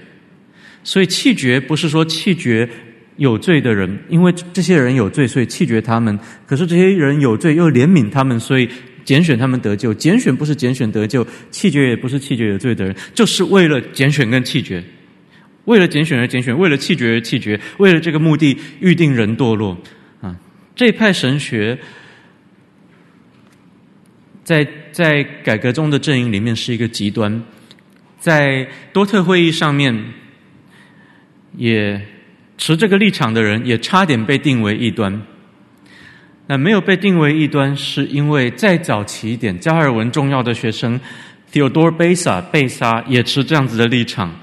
[0.85, 2.69] 所以弃绝不是说弃绝
[3.17, 6.17] 有罪的人，因为这些人有罪，所以弃绝他们。
[6.47, 8.69] 可是这些人有罪，又怜悯他们，所以
[9.05, 9.93] 拣选他们得救。
[9.93, 14.81] 拣选不是拣选得救，弃绝也不是弃绝有罪的人，就是为了拣选跟弃绝。
[15.65, 19.77] 为了拣选而拣选，为了弃绝而弃绝，为了这个目的预定人堕落
[20.21, 20.37] 啊！
[20.75, 21.79] 这派神学
[24.43, 27.43] 在在改革中的阵营里面是一个极端，
[28.19, 29.97] 在多特会议上面
[31.57, 32.01] 也
[32.59, 35.23] 持这个立场的人也差点被定为异端。
[36.49, 41.01] 那没有被定为异端，是因为再早起点，加尔文重要的学生
[41.53, 44.35] Theodore Beza 贝萨也持这样子的立场。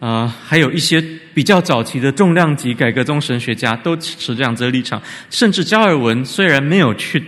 [0.00, 0.98] 啊、呃，还有一些
[1.34, 7.22] 比较早期的重量级改革宗神学家都持这样子的立场，甚至加尔文虽然没有去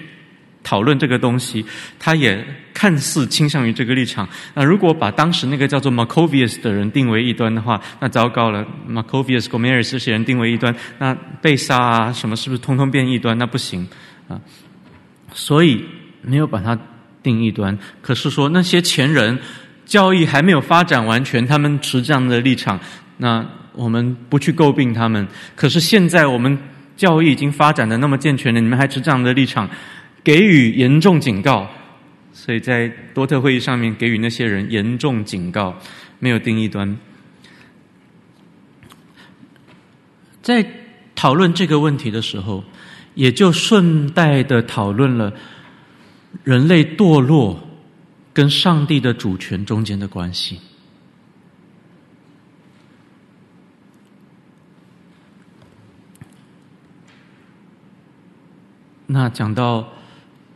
[0.62, 1.62] 讨论这个东西，
[1.98, 2.42] 他也
[2.72, 4.26] 看似倾向于这个立场。
[4.54, 8.66] 那如果把当时那个叫做 Maccovius 的人定为异端的话，那糟糕了。
[8.88, 13.36] Maccovius、Gomarus 这些人定为异端，那被杀啊什么是不是通通变异端？
[13.36, 13.86] 那不行
[14.28, 14.40] 啊。
[15.34, 15.84] 所以
[16.22, 16.78] 没有把它
[17.22, 19.38] 定异端，可是说那些前人。
[19.92, 22.80] 教义还没有发展完全，他们持这样的立场，
[23.18, 25.28] 那我们不去诟病他们。
[25.54, 26.58] 可是现在我们
[26.96, 29.68] 教义已经发展的那么健全了，你们还持这样的立场，
[30.24, 31.68] 给予严重警告。
[32.32, 35.76] 所以在多特会议上面给予那些人严重警告，
[36.18, 36.96] 没有定义端。
[40.40, 40.66] 在
[41.14, 42.64] 讨论这个问题的时候，
[43.12, 45.30] 也就顺带的讨论了
[46.44, 47.68] 人类堕落。
[48.32, 50.60] 跟上帝的主权中间的关系。
[59.06, 59.92] 那讲到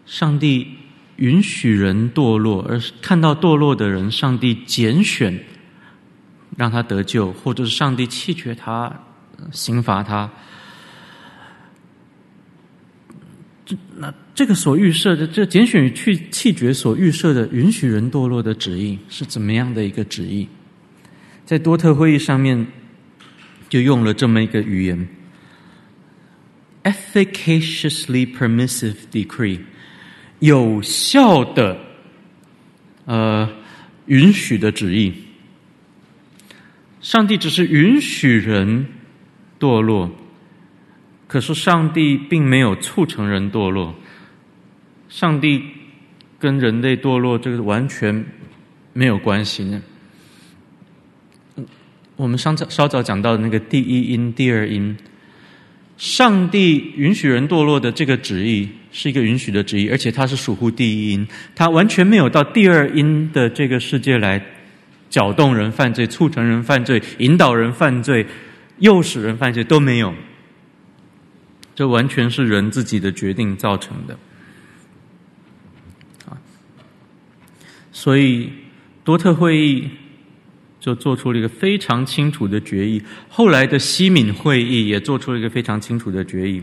[0.06, 0.78] 上帝
[1.16, 5.44] 允许人堕落，而看到堕落的人，上帝拣选
[6.56, 8.90] 让他得救，或者是上帝弃绝他，
[9.52, 10.30] 刑罚他。
[13.96, 20.46] 那这个所预设的，这拣选与去弃绝所预设的允许人堕落的旨意是怎么样的一个旨意？
[21.46, 22.66] 在多特会议上面
[23.70, 25.08] 就用了这么一个语言
[26.84, 29.60] ：efficaciously permissive decree，
[30.40, 31.78] 有效的
[33.06, 33.48] 呃
[34.04, 35.14] 允许的旨意。
[37.00, 38.86] 上帝只是允许人
[39.58, 40.14] 堕落。
[41.28, 43.96] 可是上帝并没有促成人堕落，
[45.16, 45.62] 上帝
[46.38, 48.22] 跟人类堕落这个完全
[48.92, 49.82] 没有关系呢。
[52.16, 54.94] 我们稍早稍早讲到的那个第一因、第二因，
[55.96, 64.44] 上帝允许人堕落的这个旨意是一个允许的旨意，而且它是属乎第一因，它完全没有到第二因的这个世界来
[65.08, 68.26] 搅动人犯罪、促成人犯罪、引导人犯罪、
[68.80, 70.12] 诱使人犯罪都没有。
[71.74, 74.18] 这完全是人自己的决定造成的，
[77.96, 78.52] 所以
[79.04, 79.88] 多特会议
[80.78, 83.02] 就做出了一个非常清楚的决议。
[83.26, 86.62] 后来的西敏会议也做出了一个非常清楚的决议，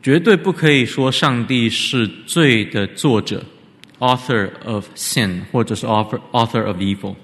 [0.00, 3.44] 绝对不可以说上帝是罪的作者
[3.98, 7.16] （author of sin） 或者是 author author of evil。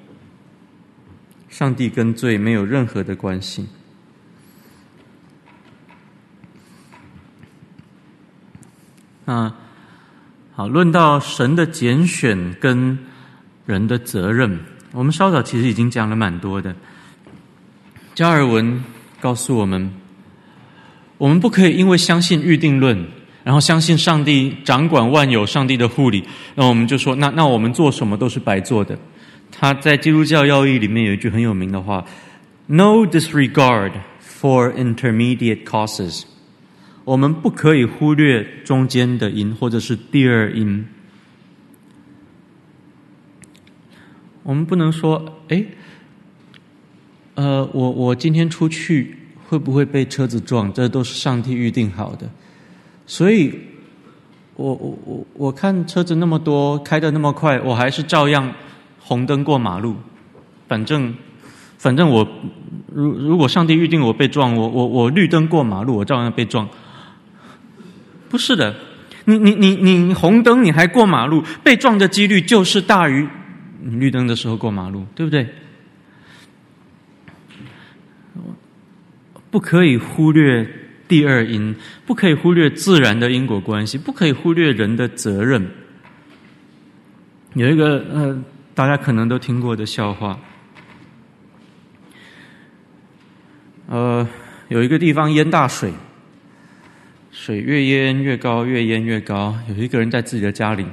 [1.49, 3.65] 上帝跟罪没有任何的关系。
[9.27, 9.57] 啊，
[10.61, 12.99] 好，论到神的拣选跟
[13.65, 14.61] 人的责任，
[14.93, 16.77] 我们稍早其实已经讲了蛮多的。
[18.15, 18.85] 加尔文
[19.23, 19.91] 告诉我们，
[21.17, 23.07] 我们不可以因为相信预定论，
[23.43, 26.23] 然后相信上帝掌管万有，上帝的护理，
[26.55, 28.99] 那我们就说，那那我们做什么都是白做的。
[29.51, 32.05] 他在基督教要义里面有一句很有名的话
[32.67, 36.25] ：“No disregard for intermediate causes。”
[37.11, 40.87] 我们不可以忽略中间的音，或者是第二音。
[44.45, 45.65] 我们不能说，哎，
[47.35, 49.17] 呃，我我今天出去
[49.49, 50.73] 会不会被车子撞？
[50.73, 52.31] 这都是上帝预定好的。
[53.09, 53.59] 所以，
[54.55, 58.55] 我我我我看车子那么多，开的那么快，我还是照样
[59.01, 59.97] 红灯过马路。
[60.69, 61.13] 反正，
[61.77, 62.25] 反正我
[62.95, 66.69] 如如果上帝预定我被撞，我我我绿灯过马路，我照样被撞。
[68.31, 68.75] 不是的，
[69.25, 73.29] 你你你你红灯你还过马路，被撞的几率就是大于
[73.83, 75.47] 你绿灯的时候过马路，对不对？
[79.51, 80.65] 不可以忽略
[81.09, 81.75] 第二因，
[82.07, 85.69] 不可以忽略自然的因果关系，不可以忽略人的责任。
[87.55, 88.45] 有一个呃，
[88.77, 90.39] 大家可能都听过的笑话，
[93.89, 94.25] 呃，
[94.69, 95.93] 有一个地方淹大水。
[97.43, 99.59] 水越淹越高，越淹越高。
[99.67, 100.85] 有一个人在自己的家里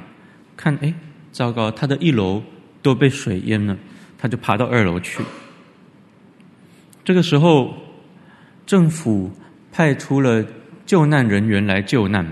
[0.55, 0.93] 看，哎，
[1.29, 2.41] 糟糕，他的一楼
[2.81, 3.75] 都被水淹了，
[4.17, 5.21] 他就爬到二楼去。
[7.03, 7.75] 这个时候，
[8.65, 9.29] 政府
[9.73, 10.41] 派出了
[10.85, 12.25] 救难人员来救难，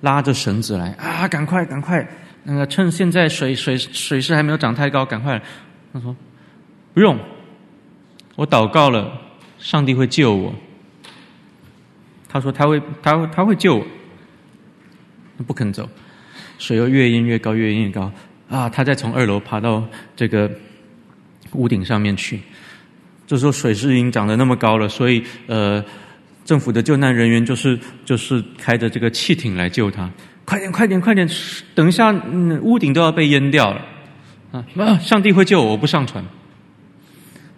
[0.00, 2.04] 拉着绳子来啊，赶快，赶快，
[2.42, 5.40] 那个趁现在水水水势还没有涨太高，赶快。
[5.92, 6.16] 他说
[6.92, 7.16] ：“不用，
[8.34, 9.08] 我祷告了，
[9.60, 10.52] 上帝会救我。”
[12.34, 13.86] 他说他会，他会，他会救我。
[15.46, 15.88] 不肯走，
[16.58, 18.10] 水又越淹越高，越淹越高
[18.48, 18.68] 啊！
[18.68, 19.86] 他再从二楼爬到
[20.16, 20.50] 这个
[21.52, 22.40] 屋顶上面去。
[23.24, 25.84] 这时候水势已经涨得那么高了，所以呃，
[26.44, 30.10] 政府的救难人员就是就是开着这个汽艇来救他。
[30.44, 31.28] 快点，快点，快点！
[31.72, 33.80] 等一下，嗯，屋顶都要被淹掉了
[34.50, 34.64] 啊！
[34.76, 36.24] 啊，上帝会救我，我不上船。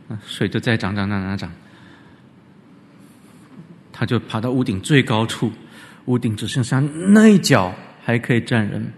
[0.09, 1.51] 啊，水就再涨涨涨涨涨。
[3.99, 5.51] 他就爬到屋顶最高处，
[6.05, 7.75] 屋顶只剩下那一角
[8.05, 8.93] 还可以站人。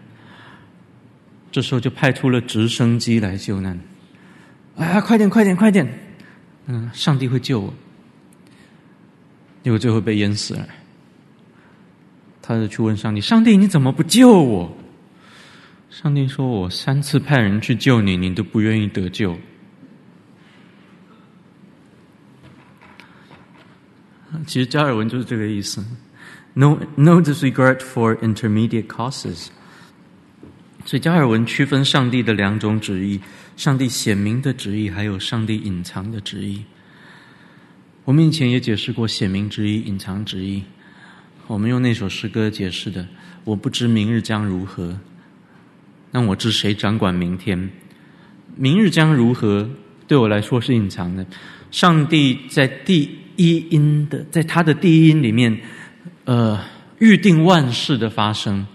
[1.53, 3.79] 这时候就派出了直升机来救难。
[4.77, 5.87] 哎呀，快点，快点，快点！
[6.67, 7.73] 嗯，上帝会救我。
[9.63, 10.69] 结果最后被淹死了。
[12.43, 14.77] 他就去问上帝：“上帝，你怎么不救我？”
[15.91, 19.39] 上帝说：“我三次派人去救你，你都不愿意得救。”
[24.47, 25.85] 其实加尔文就是这个意思
[26.55, 29.49] ，no no disregard for intermediate causes。
[30.85, 33.21] 所以加尔文区分上帝的两种旨意：
[33.57, 36.63] 上帝显明的旨意，还有上帝隐藏的旨意。
[38.05, 40.63] 我们以前也解释过显明旨意、隐藏旨意。
[41.47, 43.07] 我们用那首诗歌解释的：
[43.45, 44.99] 我不知明日将如何，
[46.13, 47.71] 但我知谁掌管明天。
[48.57, 49.69] 明日将如何，
[50.07, 51.25] 对我来说是隐藏的。
[51.71, 53.19] 上帝在第。
[53.39, 55.59] 一因的，在他的第一因里面，
[56.25, 56.61] 呃，
[56.99, 58.67] 预定万事的发生，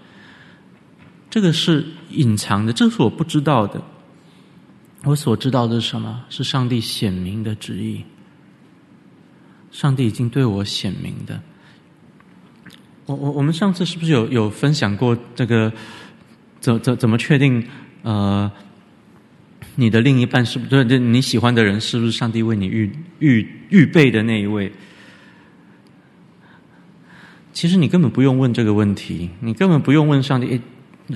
[1.28, 3.80] 这个是隐藏的，这是我不知道的。
[5.04, 6.24] 我所知道的是什么？
[6.30, 8.02] 是上帝显明的旨意。
[9.70, 11.38] 上帝已经对我显明的。
[13.04, 15.70] 我我我们上次是不是有有分享过这个？
[16.58, 17.62] 怎怎怎么确定？
[18.02, 18.50] 呃。
[19.76, 20.84] 你的另一半是不是？
[20.84, 24.70] 对，你喜欢的人是不是上帝为你预预预备的那一位？
[27.52, 30.60] 其实你根本不用问这个问题，你根本不用问上帝。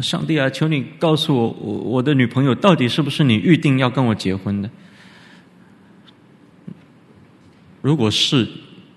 [0.03, 4.69] 上帝啊，求你告诉我，我我的女朋友到底是不是你预定要跟我结婚的？
[7.81, 8.47] 如果是，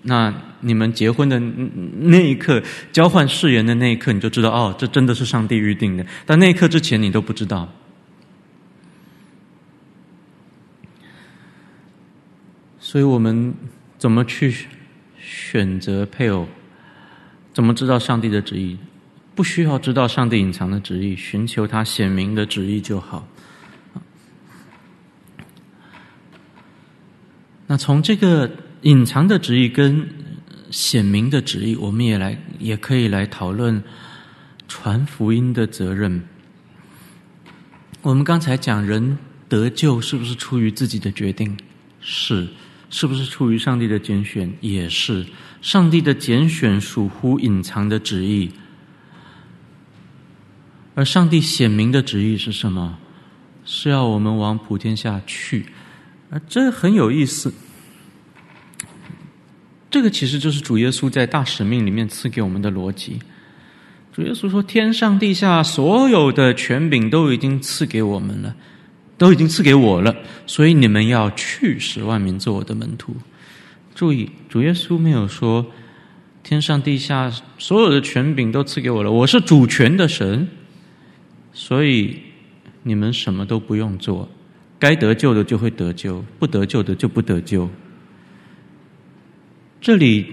[0.02, 2.62] 那你们结婚的那一刻，
[2.92, 6.04] 交换誓言的那一刻，你就知道哦，这真的是上帝预定的。
[6.26, 7.66] 但那一刻之前，你都不知道。
[12.92, 13.54] 所以我们
[13.96, 14.54] 怎么去
[15.18, 16.46] 选择配偶？
[17.54, 18.76] 怎么知道上帝的旨意？
[19.34, 23.26] 不需要知道上帝隐藏的旨意，寻求他显明的旨意就好。
[27.66, 28.50] 那从这个
[28.82, 30.06] 隐藏的旨意跟
[30.70, 33.82] 显明的旨意，我们也来也可以来讨论
[34.68, 36.22] 传福音的责任。
[38.02, 39.16] 我们刚才讲人
[39.48, 41.56] 得救是不是出于自己的决定？
[42.02, 42.46] 是。
[42.92, 44.52] 是不是出于上帝的拣选？
[44.60, 45.24] 也是，
[45.62, 48.50] 上帝的拣选属乎隐藏的旨意，
[50.94, 52.98] 而上帝显明的旨意是什么？
[53.64, 55.64] 是要我们往普天下去，
[56.28, 57.54] 而这很有意思。
[59.90, 63.20] 这个其实就是主耶稣在大使命里面赐给我们的逻辑。
[64.12, 68.54] 主耶稣说：“天上地下所有的权柄都已经赐给我们了。”
[69.22, 70.12] 都已经赐给我了，
[70.48, 73.14] 所以你们要去使万民做我的门徒。
[73.94, 75.64] 注意，主耶稣没有说
[76.42, 80.48] 天上地下所有的权柄都赐给我了，我是主权的神，
[81.52, 82.18] 所以
[82.82, 84.28] 你们什么都不用做，
[84.76, 87.70] 该得救的就会得救，不得救的就不得救。
[89.80, 90.26] 这里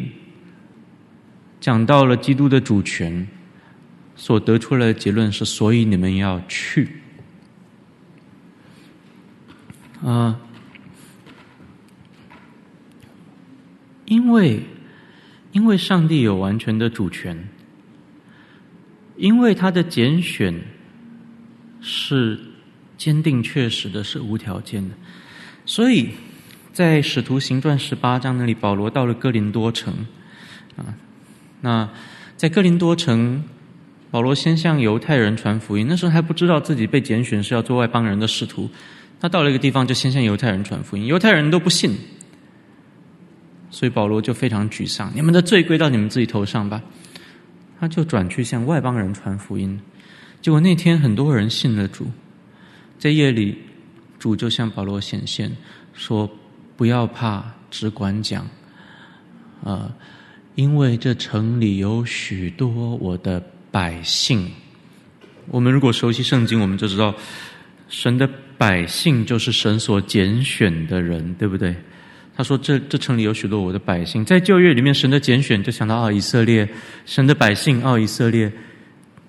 [1.61, 3.27] 讲到了基督的主权，
[4.15, 6.89] 所得出来的结论是：所以你们要去。
[10.03, 10.39] 啊，
[14.05, 14.63] 因为
[15.51, 17.49] 因为上帝有完全的主权，
[19.17, 20.61] 因为他的拣选
[21.81, 22.39] 是
[22.97, 24.95] 坚定确实的，是无条件的，
[25.65, 26.11] 所以
[26.71, 29.93] 在使徒行传十八章那里，保罗到了哥林多城
[30.77, 30.95] 啊，
[31.59, 31.89] 那
[32.37, 33.43] 在哥林多城，
[34.11, 38.69] 保罗先向犹太人传福音，那时候还不知道自己被拣选是要做外邦人的使徒。
[39.19, 41.93] 他到了一个地方，就先向犹太人传福音，犹太人都不信，
[43.69, 45.11] 所以保罗就非常沮丧。
[45.13, 46.81] 你们的罪归到你们自己头上吧。
[47.79, 49.79] 他就转去向外邦人传福音，
[50.41, 52.07] 结果那天很多人信了主。
[52.97, 53.57] 在夜里，
[54.17, 55.49] 主就向保罗显现，
[55.93, 56.29] 说
[56.75, 58.45] ：“不要怕，只管讲。
[59.63, 59.93] 啊，
[60.55, 63.41] 因为这城里有许多我的
[63.71, 64.49] 百姓。
[65.47, 67.13] 我们如果熟悉圣经，我们就知道
[67.89, 68.29] 神的。”
[68.59, 71.73] 百姓就是神所拣选的人，对不对？
[72.35, 76.67] 他说这：“这城里有许多我的百姓。”在旧约里面，神的拣选就想到啊，以色列，
[77.05, 78.51] 神的百姓啊，以色列。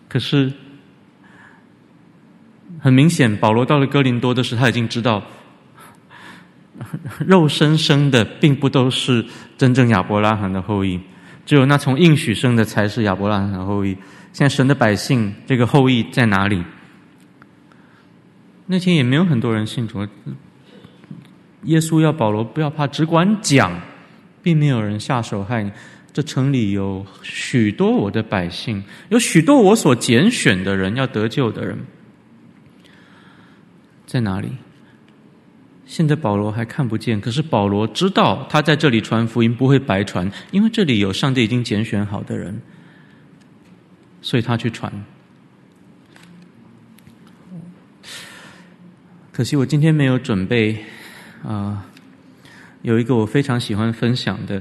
[0.09, 0.53] 可是
[2.81, 5.23] 很明显，保罗到了哥林多的时候，他已经知道，
[7.25, 9.25] 肉身生的并不都是
[9.57, 10.99] 真正亚伯拉罕的后裔，
[11.47, 13.97] 只有那从应许生的才是亚伯拉罕的后裔。
[14.33, 16.63] 现在神的百姓这个后裔在哪里？
[18.73, 20.07] 那天也没有很多人信主。
[21.65, 23.83] 耶稣要保罗不要怕，只管讲，
[24.45, 25.73] 并没有人下手害你。
[26.13, 31.77] 这城里有许多我的百姓，有许多我所拣选的人，要得救的人，
[34.07, 34.49] 在哪里？
[35.85, 42.63] 现在保罗还看不见，可是保罗知道，他在这里传福音不会白传，因为这里有上帝已经拣选好的人，
[44.23, 44.93] 所以他去传。
[49.41, 50.77] 可惜我今天没有准备
[51.43, 51.87] 啊、
[52.83, 54.61] 有一个我非常喜欢分享的，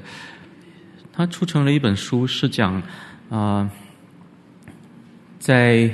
[1.12, 2.82] 他出成了一本书，是讲
[3.30, 3.70] 啊、
[5.38, 5.94] 在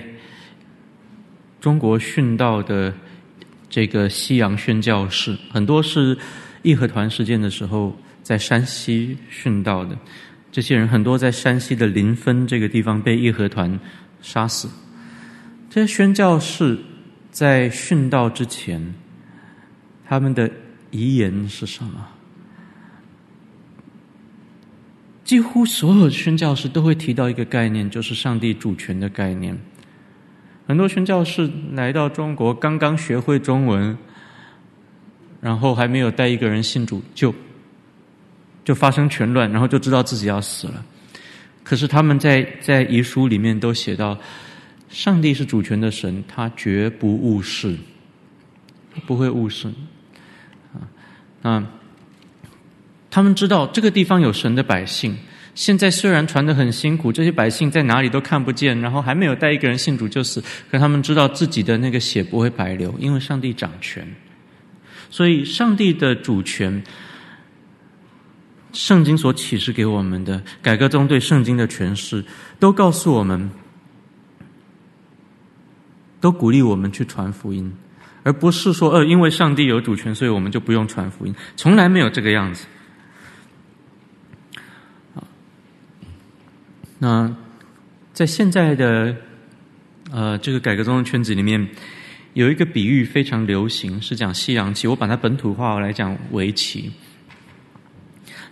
[1.60, 2.94] 中国殉道的
[3.72, 6.16] 这个西洋宣教士，很多是
[6.62, 9.98] 义和团事件的时候在山西殉道的，
[10.52, 13.80] 这些人很多在山西的临汾这个地方被义和团
[14.22, 14.70] 杀死，
[15.72, 16.78] 这些宣教士。
[17.36, 18.96] 在殉道之前，
[20.08, 20.50] 他们的
[20.90, 22.08] 遗言是什么？
[25.26, 29.54] 几乎所有宣教士都会提到一个概念，就是上帝主权的概念。
[30.66, 33.98] 很多宣教士来到中国，刚刚学会中文，
[35.42, 37.36] 然后还没有带一个人信主，就
[38.64, 40.82] 就发生全乱，然后就知道自己要死了。
[41.66, 44.18] 可是他们在在遗书里面都写到。
[44.96, 47.76] 上帝是主权的神，他绝不误事，
[49.06, 49.68] 不会误事。
[50.74, 50.88] 啊，
[51.42, 51.62] 那
[53.12, 55.14] 他们知道这个地方有神的百姓。
[55.54, 60.42] 现在虽然传得很辛苦，这些百姓在哪里都看不见，然后还没有带一个人信主就死。
[60.72, 64.08] 可他们知道自己的那个血不会白流，因为上帝掌权。
[65.10, 66.82] 所以，上帝的主权，
[68.72, 72.24] 圣经所启示给我们的改革中对圣经的诠释，
[72.60, 73.52] 都告诉我们。
[76.26, 77.72] 都鼓励我们去传福音，
[78.24, 81.36] 而不是说，呃，因为上帝有主权，所以我们就不用传福音。
[81.56, 82.66] 从来没有这个样子。
[86.98, 87.32] 那
[88.12, 89.16] 在现在的
[90.10, 91.70] 呃这个改革中的圈子里面，
[92.34, 94.88] 有一个比喻非常流行，是讲西洋棋。
[94.88, 96.92] 我把它本土化来讲围棋，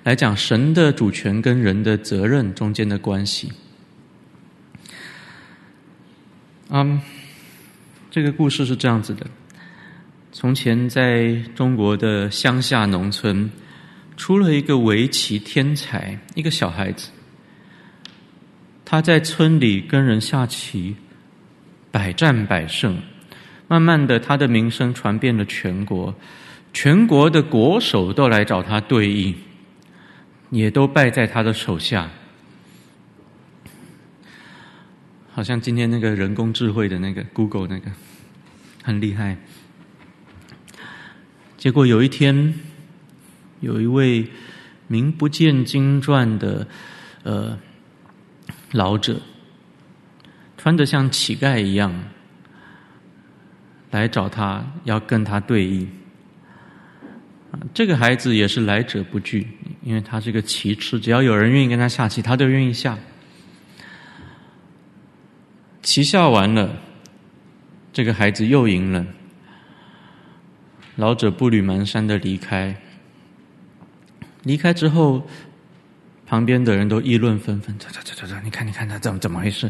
[0.04, 3.52] 来讲神的主权跟人的责任中间的关系。
[6.70, 7.02] 嗯。
[8.14, 9.26] 这个故事是这样子的：
[10.32, 13.50] 从前在中国的乡下农村，
[14.16, 17.10] 出了一个围棋天才，一个小孩子。
[18.86, 20.96] 他在村里跟人下棋，
[21.90, 23.02] 百战百胜。
[23.68, 26.14] 慢慢的，他的名声传遍了全国，
[26.72, 29.34] 全国的国手都来找他对弈，
[30.52, 32.12] 也都败在他的手下。
[35.36, 37.92] 好像今天那个人工智慧的那个 Google 那个
[38.84, 39.36] 很厉害，
[41.58, 42.54] 结果有一天，
[43.60, 44.28] 有一位
[44.88, 46.68] 名不见经传的
[47.24, 47.58] 呃
[48.74, 49.20] 老者，
[50.56, 51.92] 穿得像乞丐一样
[53.90, 55.88] 来找他，要跟他对弈。
[57.74, 59.48] 这个孩子也是来者不拒，
[59.82, 62.96] 因为他是个棋痴，只要有人愿意跟他下棋，他都愿意下。
[65.84, 66.74] 棋下完了，
[67.92, 69.06] 这个孩子又赢了。
[70.96, 72.74] 老者步履蹒跚的离开，
[74.44, 75.28] 离开之后，
[76.26, 77.78] 旁边的人都议论纷纷。
[77.78, 79.70] 走走走走走，你看你看他怎么怎么回事？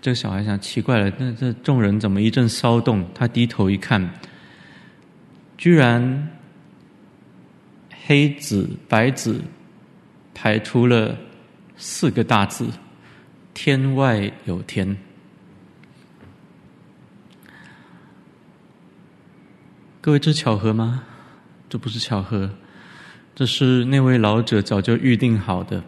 [0.00, 3.06] 这个小孩想奇怪了，那这众人怎么一阵骚动？
[3.14, 4.10] 他低头一看，
[5.58, 6.30] 居然
[8.06, 9.42] 黑子白子
[10.32, 11.14] 排出了
[11.76, 12.66] 四个大字
[13.52, 14.96] ：“天外有天。”
[20.02, 21.02] 各位，这是巧合吗？
[21.68, 22.48] 这不是巧合，
[23.34, 25.84] 这是那位老者早就预定好的。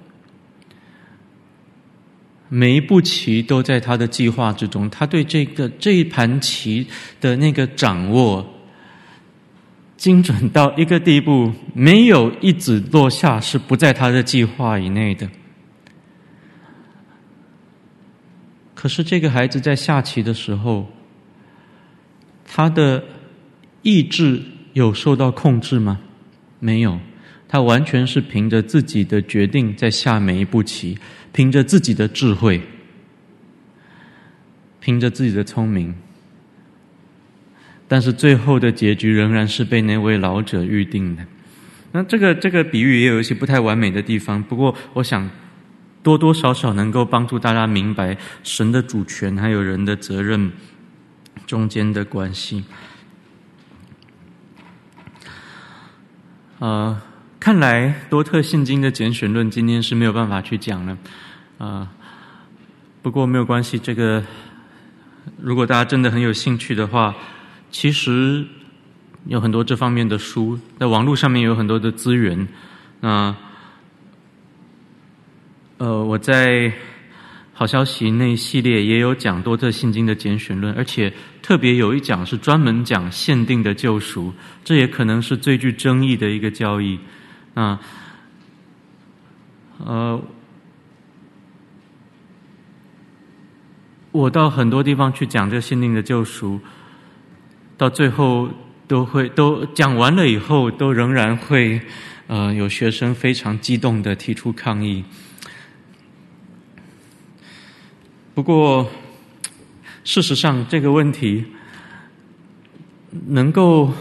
[2.50, 6.86] 每一步棋都在他的计划之中，他对这个这一盘棋
[7.22, 8.46] 的那个掌握
[9.96, 15.26] 精准到一个地步，没有一子落下是不在他的计划以内的。
[18.74, 20.86] 可是这个孩子在下棋的时候，
[22.44, 23.02] 他的。
[23.82, 24.42] 意志
[24.72, 26.00] 有受到控制吗？
[26.58, 27.00] 没有，
[27.48, 30.96] 他完全是凭着自己的决定在下每一步棋，
[31.32, 32.62] 凭着自己的智慧，
[34.80, 35.94] 凭着自己的聪明。
[37.88, 41.26] 但是最后的结局仍然是被那位老者预定的。
[41.90, 45.28] 那这个这个比喻也有一些不太完美的地方，不过我想
[46.02, 50.50] 多多少少能够帮助大家明白神的主权还有人的责任
[51.46, 52.64] 中间的关系。
[56.62, 56.96] 呃，
[57.40, 60.92] 看来多特信经的拣选论今天是没有办法去讲了，
[61.58, 61.88] 啊、呃，
[63.02, 64.22] 不过没有关系，这个
[65.40, 67.16] 如果大家真的很有兴趣的话，
[67.72, 68.46] 其实
[69.26, 72.46] 有很多这方面的书，在网络上面有很多的资源，
[73.00, 73.34] 那
[75.78, 76.72] 呃，我在。
[77.54, 81.12] 好消息那一系列也有讲多特信经的拣选论，而且
[81.42, 84.32] 特别有一讲是专门讲限定的救赎，
[84.64, 86.98] 这也可能是最具争议的一个教义。
[87.54, 87.80] 啊，
[89.84, 90.22] 呃，
[94.12, 96.60] 我到很多地方去讲这个限定的救赎，
[97.76, 98.48] 到最后
[98.86, 101.80] 都会都讲完了以后，都仍然会
[102.28, 105.04] 呃有学生非常激动的提出抗议。
[108.34, 108.90] 不过，
[110.04, 111.44] 事实上，这个问题
[113.28, 113.92] 能够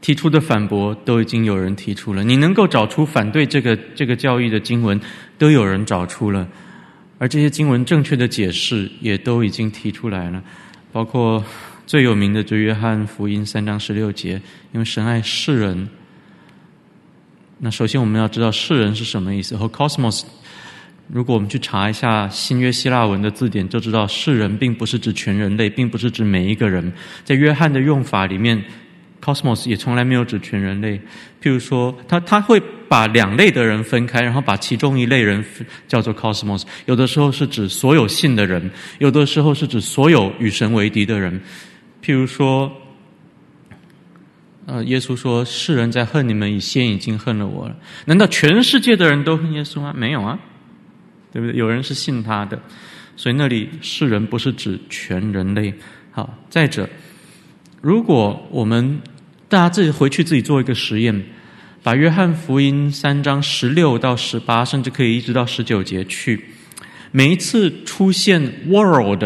[0.00, 2.24] 提出的反驳都已经有人提出了。
[2.24, 5.00] 你能够找出反对这个这个教义的经文，
[5.38, 6.48] 都有人找出了，
[7.18, 10.42] 而这些经文正确的解释也都已经提出来了。
[10.92, 11.44] 包括
[11.86, 14.40] 最有名的就约翰福音三章十六节，
[14.72, 15.88] 因为神爱世人。
[17.58, 20.24] 那首先我们要知道世人是什么意思，和 cosmos。
[21.10, 26.92] 如果我们去查一下新约希腊文的字典，就知道世人并不是指全人类，并不是指每一个人。
[27.24, 28.62] 在约翰的用法里面
[29.22, 31.00] ，cosmos 也从来没有指全人类。
[31.42, 35.42] 譬如说，他他会把两类的人分开，然后把其中一类人
[35.86, 36.64] 叫做 cosmos。
[36.84, 41.40] 有的时候是指所有信的人，有的时候是指所有与神为敌的人。
[42.04, 42.70] 譬如说，
[44.66, 47.74] 呃，耶稣说：“世人在恨你们，以先已经恨了我了。”
[48.04, 49.94] 难道全世界的人都恨耶稣吗？
[49.96, 50.38] 没有啊。
[51.38, 51.56] 对不对？
[51.56, 52.60] 有人是信他的，
[53.16, 55.72] 所以那里世人不是指全人类。
[56.10, 56.88] 好，再者，
[57.80, 59.00] 如果我们
[59.48, 61.24] 大家自己回去自己做一个实验，
[61.80, 66.44] 把约翰福音三章十六到十八，甚至可以一直到十九节去，
[67.12, 69.22] 每一次出现 world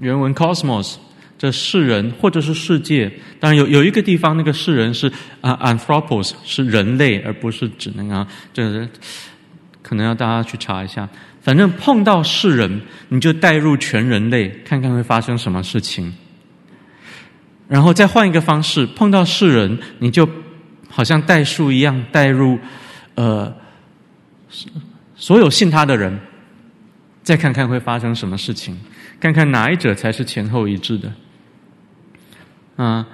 [0.00, 0.96] 原文 cosmos
[1.38, 3.08] 这世人或者是世界，
[3.38, 5.06] 当然有有一个地方那个世人是
[5.40, 8.88] 啊 anthropos 是人类，而不是指那个这个。
[9.92, 11.06] 可能要大家去查一下，
[11.42, 16.10] 反正碰到世人，你就带入全人类，看看会发生什么事情。
[17.68, 20.26] 然后再换一个方式，碰到世人，你就
[20.88, 22.58] 好像代数一样带入，
[23.16, 23.54] 呃，
[25.14, 26.18] 所有信他的人，
[27.22, 28.80] 再看看会发生什么事情，
[29.20, 31.12] 看看哪一者才是前后一致的，
[32.76, 33.06] 啊，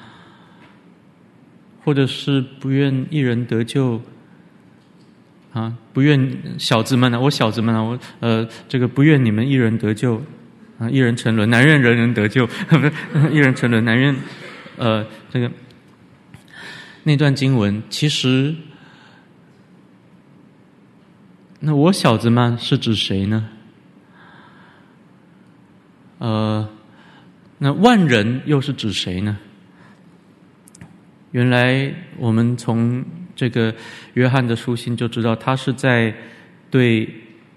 [1.84, 4.00] 或者是不愿一人得救。
[5.58, 10.22] 啊，不愿小子们啊，我小子们啊，我呃，这个不愿你们一人得救，
[10.78, 12.48] 啊，一人沉沦，难愿人人得救，
[13.32, 14.14] 一人沉沦，难愿
[14.76, 15.50] 呃，这个
[17.02, 18.54] 那段经文，其实
[21.58, 23.48] 那我小子们是指谁呢？
[26.18, 26.68] 呃，
[27.58, 29.36] 那万人又是指谁呢？
[31.32, 33.04] 原来我们从
[33.38, 33.72] 这个
[34.14, 36.12] 约翰的书信就知道，他是在
[36.72, 37.08] 对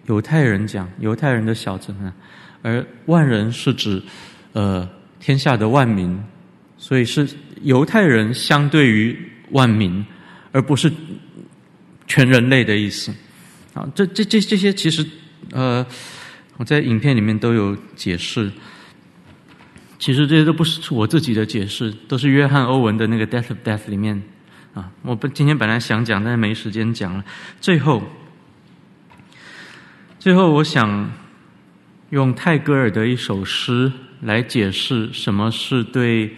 [0.06, 2.14] 犹太人讲，犹太人的小子们，
[2.62, 4.00] 而万人是指
[4.54, 4.88] 呃
[5.20, 6.24] 天下的万民，
[6.78, 7.28] 所以是
[7.64, 9.18] 犹太人相对于
[9.50, 10.06] 万民，
[10.52, 10.92] 而不是
[12.06, 13.12] 全人类的意思。
[13.74, 15.04] 啊，这这这这些其实
[15.52, 15.84] 呃，
[16.58, 18.52] 我在影片里面都有解释。
[19.98, 24.22] 其实这些都不是我自己的解释，都是约翰·欧文的那个《Death of Death》里面
[24.74, 24.92] 啊。
[25.02, 27.24] 我不今天本来想讲，但是没时间讲了。
[27.60, 28.04] 最后，
[30.20, 31.12] 最后我想
[32.10, 33.92] 用泰戈尔的一首诗
[34.22, 36.36] 来解释什么是对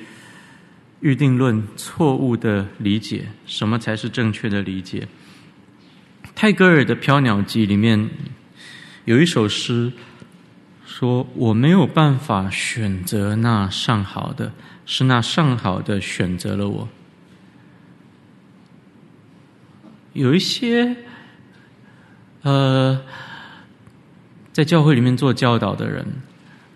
[1.02, 5.08] 预定论错误的理解，什么才是正确的理解。
[6.36, 8.10] 泰戈尔的《飘鸟集》里面
[9.06, 9.92] 有一首诗。
[10.86, 14.52] 说我没有办法选择那上好的，
[14.86, 16.88] 是那上好的选择了我。
[20.14, 20.96] 有一些
[22.44, 23.02] 呃，
[24.52, 26.06] 在教会里面做教导的人，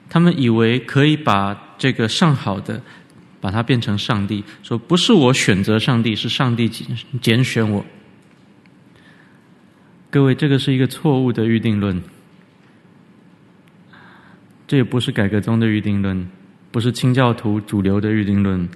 [0.09, 2.81] 他们以为可以把这个上好的，
[3.39, 7.85] 把它变成上帝，说不是我选择上帝，是上帝拣拣选我。
[10.09, 12.01] 各位，这个是一个错误的预定论。
[14.65, 16.27] 这也不是改革宗的预定论，
[16.71, 18.67] 不是清教徒主流的预定论。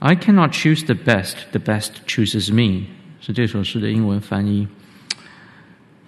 [0.00, 2.86] I cannot choose the best, the best chooses me，
[3.20, 4.68] 是这首诗的英文翻译。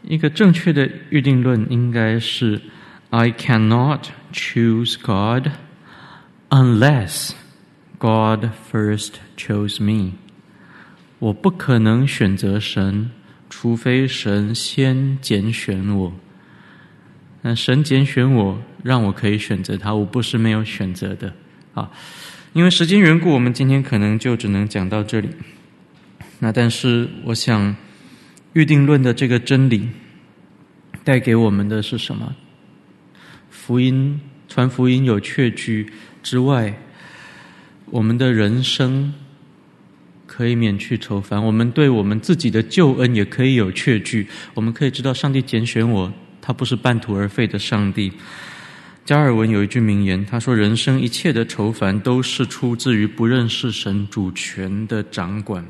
[0.03, 2.61] 一个正确的预定论应该是
[3.11, 5.51] I cannot choose God
[6.49, 7.33] unless
[7.99, 10.13] God first chose me。
[11.19, 13.11] 我不可能选择神，
[13.51, 16.13] 除非神先拣选我。
[17.43, 21.35] 那神拣选我，让我可以选择他，我不是没有选择的
[21.75, 21.91] 啊。
[22.53, 25.29] 因为时间缘故，我们今天可能就只能讲到这里。
[26.41, 27.77] 那但是，我想
[28.55, 29.89] 预定论的这个真理
[31.05, 32.35] 带给我们的是什么？
[33.51, 35.93] 福音传福音有确据
[36.25, 36.75] 之外，
[37.87, 39.15] 我们的人生
[40.27, 44.27] 可以免去愁烦，我们对我们自己的救恩也可以有确据。
[44.55, 46.13] 我们可以知道，上帝拣选我。
[46.43, 48.11] 他不是半途而废的上帝。
[49.11, 55.67] 加尔文有一句名言，他说：“人生一切的愁烦都是出自于不认识神主权的掌管。”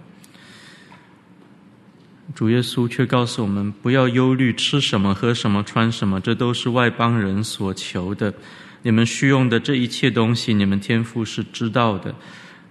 [2.36, 8.34] 主耶稣却告诉我们：“不要忧虑吃什么、喝什么、穿什么，这都是外邦人所求的。
[8.82, 12.14] 你们需用的这一切东西，你们天父是知道的。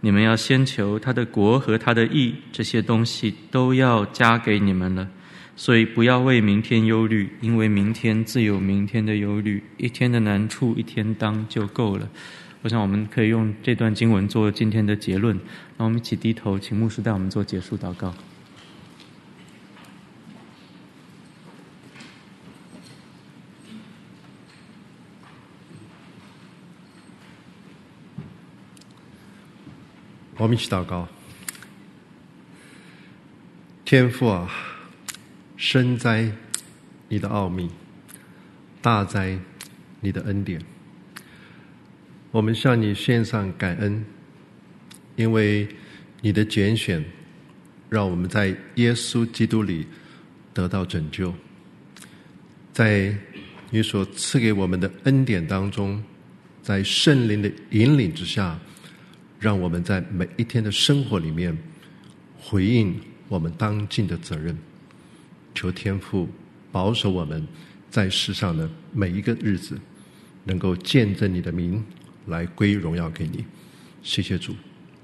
[0.02, 5.08] 你们要先求他的国和他的义，这些东西都要加给你们了。”
[5.60, 9.62] 所以不要为明天忧虑，因为明天自有明天的忧虑。
[9.76, 12.10] 一天的难处一天当就够了。
[12.62, 15.38] 我想我们可以用这段经文做今天的结论。
[15.76, 18.14] 那我们一起低头，请牧师带我们做结束祷告。
[30.38, 31.10] 我们一起祷告，
[33.84, 34.50] 天父啊。
[35.62, 36.32] 深哉，
[37.10, 37.68] 你的奥秘；
[38.82, 39.38] 大哉，
[40.00, 40.62] 你的恩典。
[42.32, 44.06] 我们向你献上感恩，
[45.18, 45.68] 因为
[46.22, 47.04] 你的拣选，
[47.90, 49.86] 让我们在耶稣基督里
[50.54, 51.34] 得到拯救。
[52.72, 53.14] 在
[53.70, 56.02] 你所赐给我们的恩典当中，
[56.64, 58.58] 在圣灵的引领之下，
[59.38, 61.56] 让我们在每一天的生活里面
[62.40, 64.58] 回应我们当尽的责任。
[65.60, 66.26] 求天父
[66.72, 67.46] 保守我们
[67.90, 69.78] 在世上的每一个日子，
[70.46, 71.86] 能够见证你的名，
[72.28, 73.44] 来归荣耀给你。
[74.02, 74.56] 谢谢主，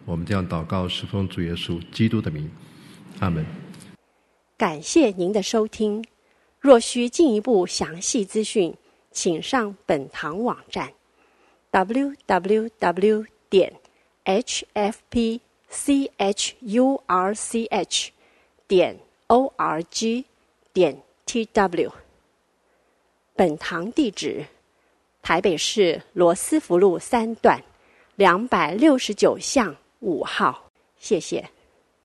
[0.05, 2.49] 我们这样祷告，是奉主耶稣基督的名，
[3.19, 3.45] 阿门。
[4.55, 6.01] 感谢您的收听。
[6.61, 8.73] 若需进一步详细资讯，
[9.11, 10.93] 请上本堂网站
[11.73, 13.73] ：www 点
[14.23, 15.41] hfpchurch
[18.69, 20.23] 点 org。
[20.75, 21.89] 点 tw，
[23.33, 24.45] 本堂地址：
[25.21, 27.57] 台北市罗斯福路三段
[28.15, 30.69] 两百六十九巷五号。
[30.99, 31.49] 谢谢。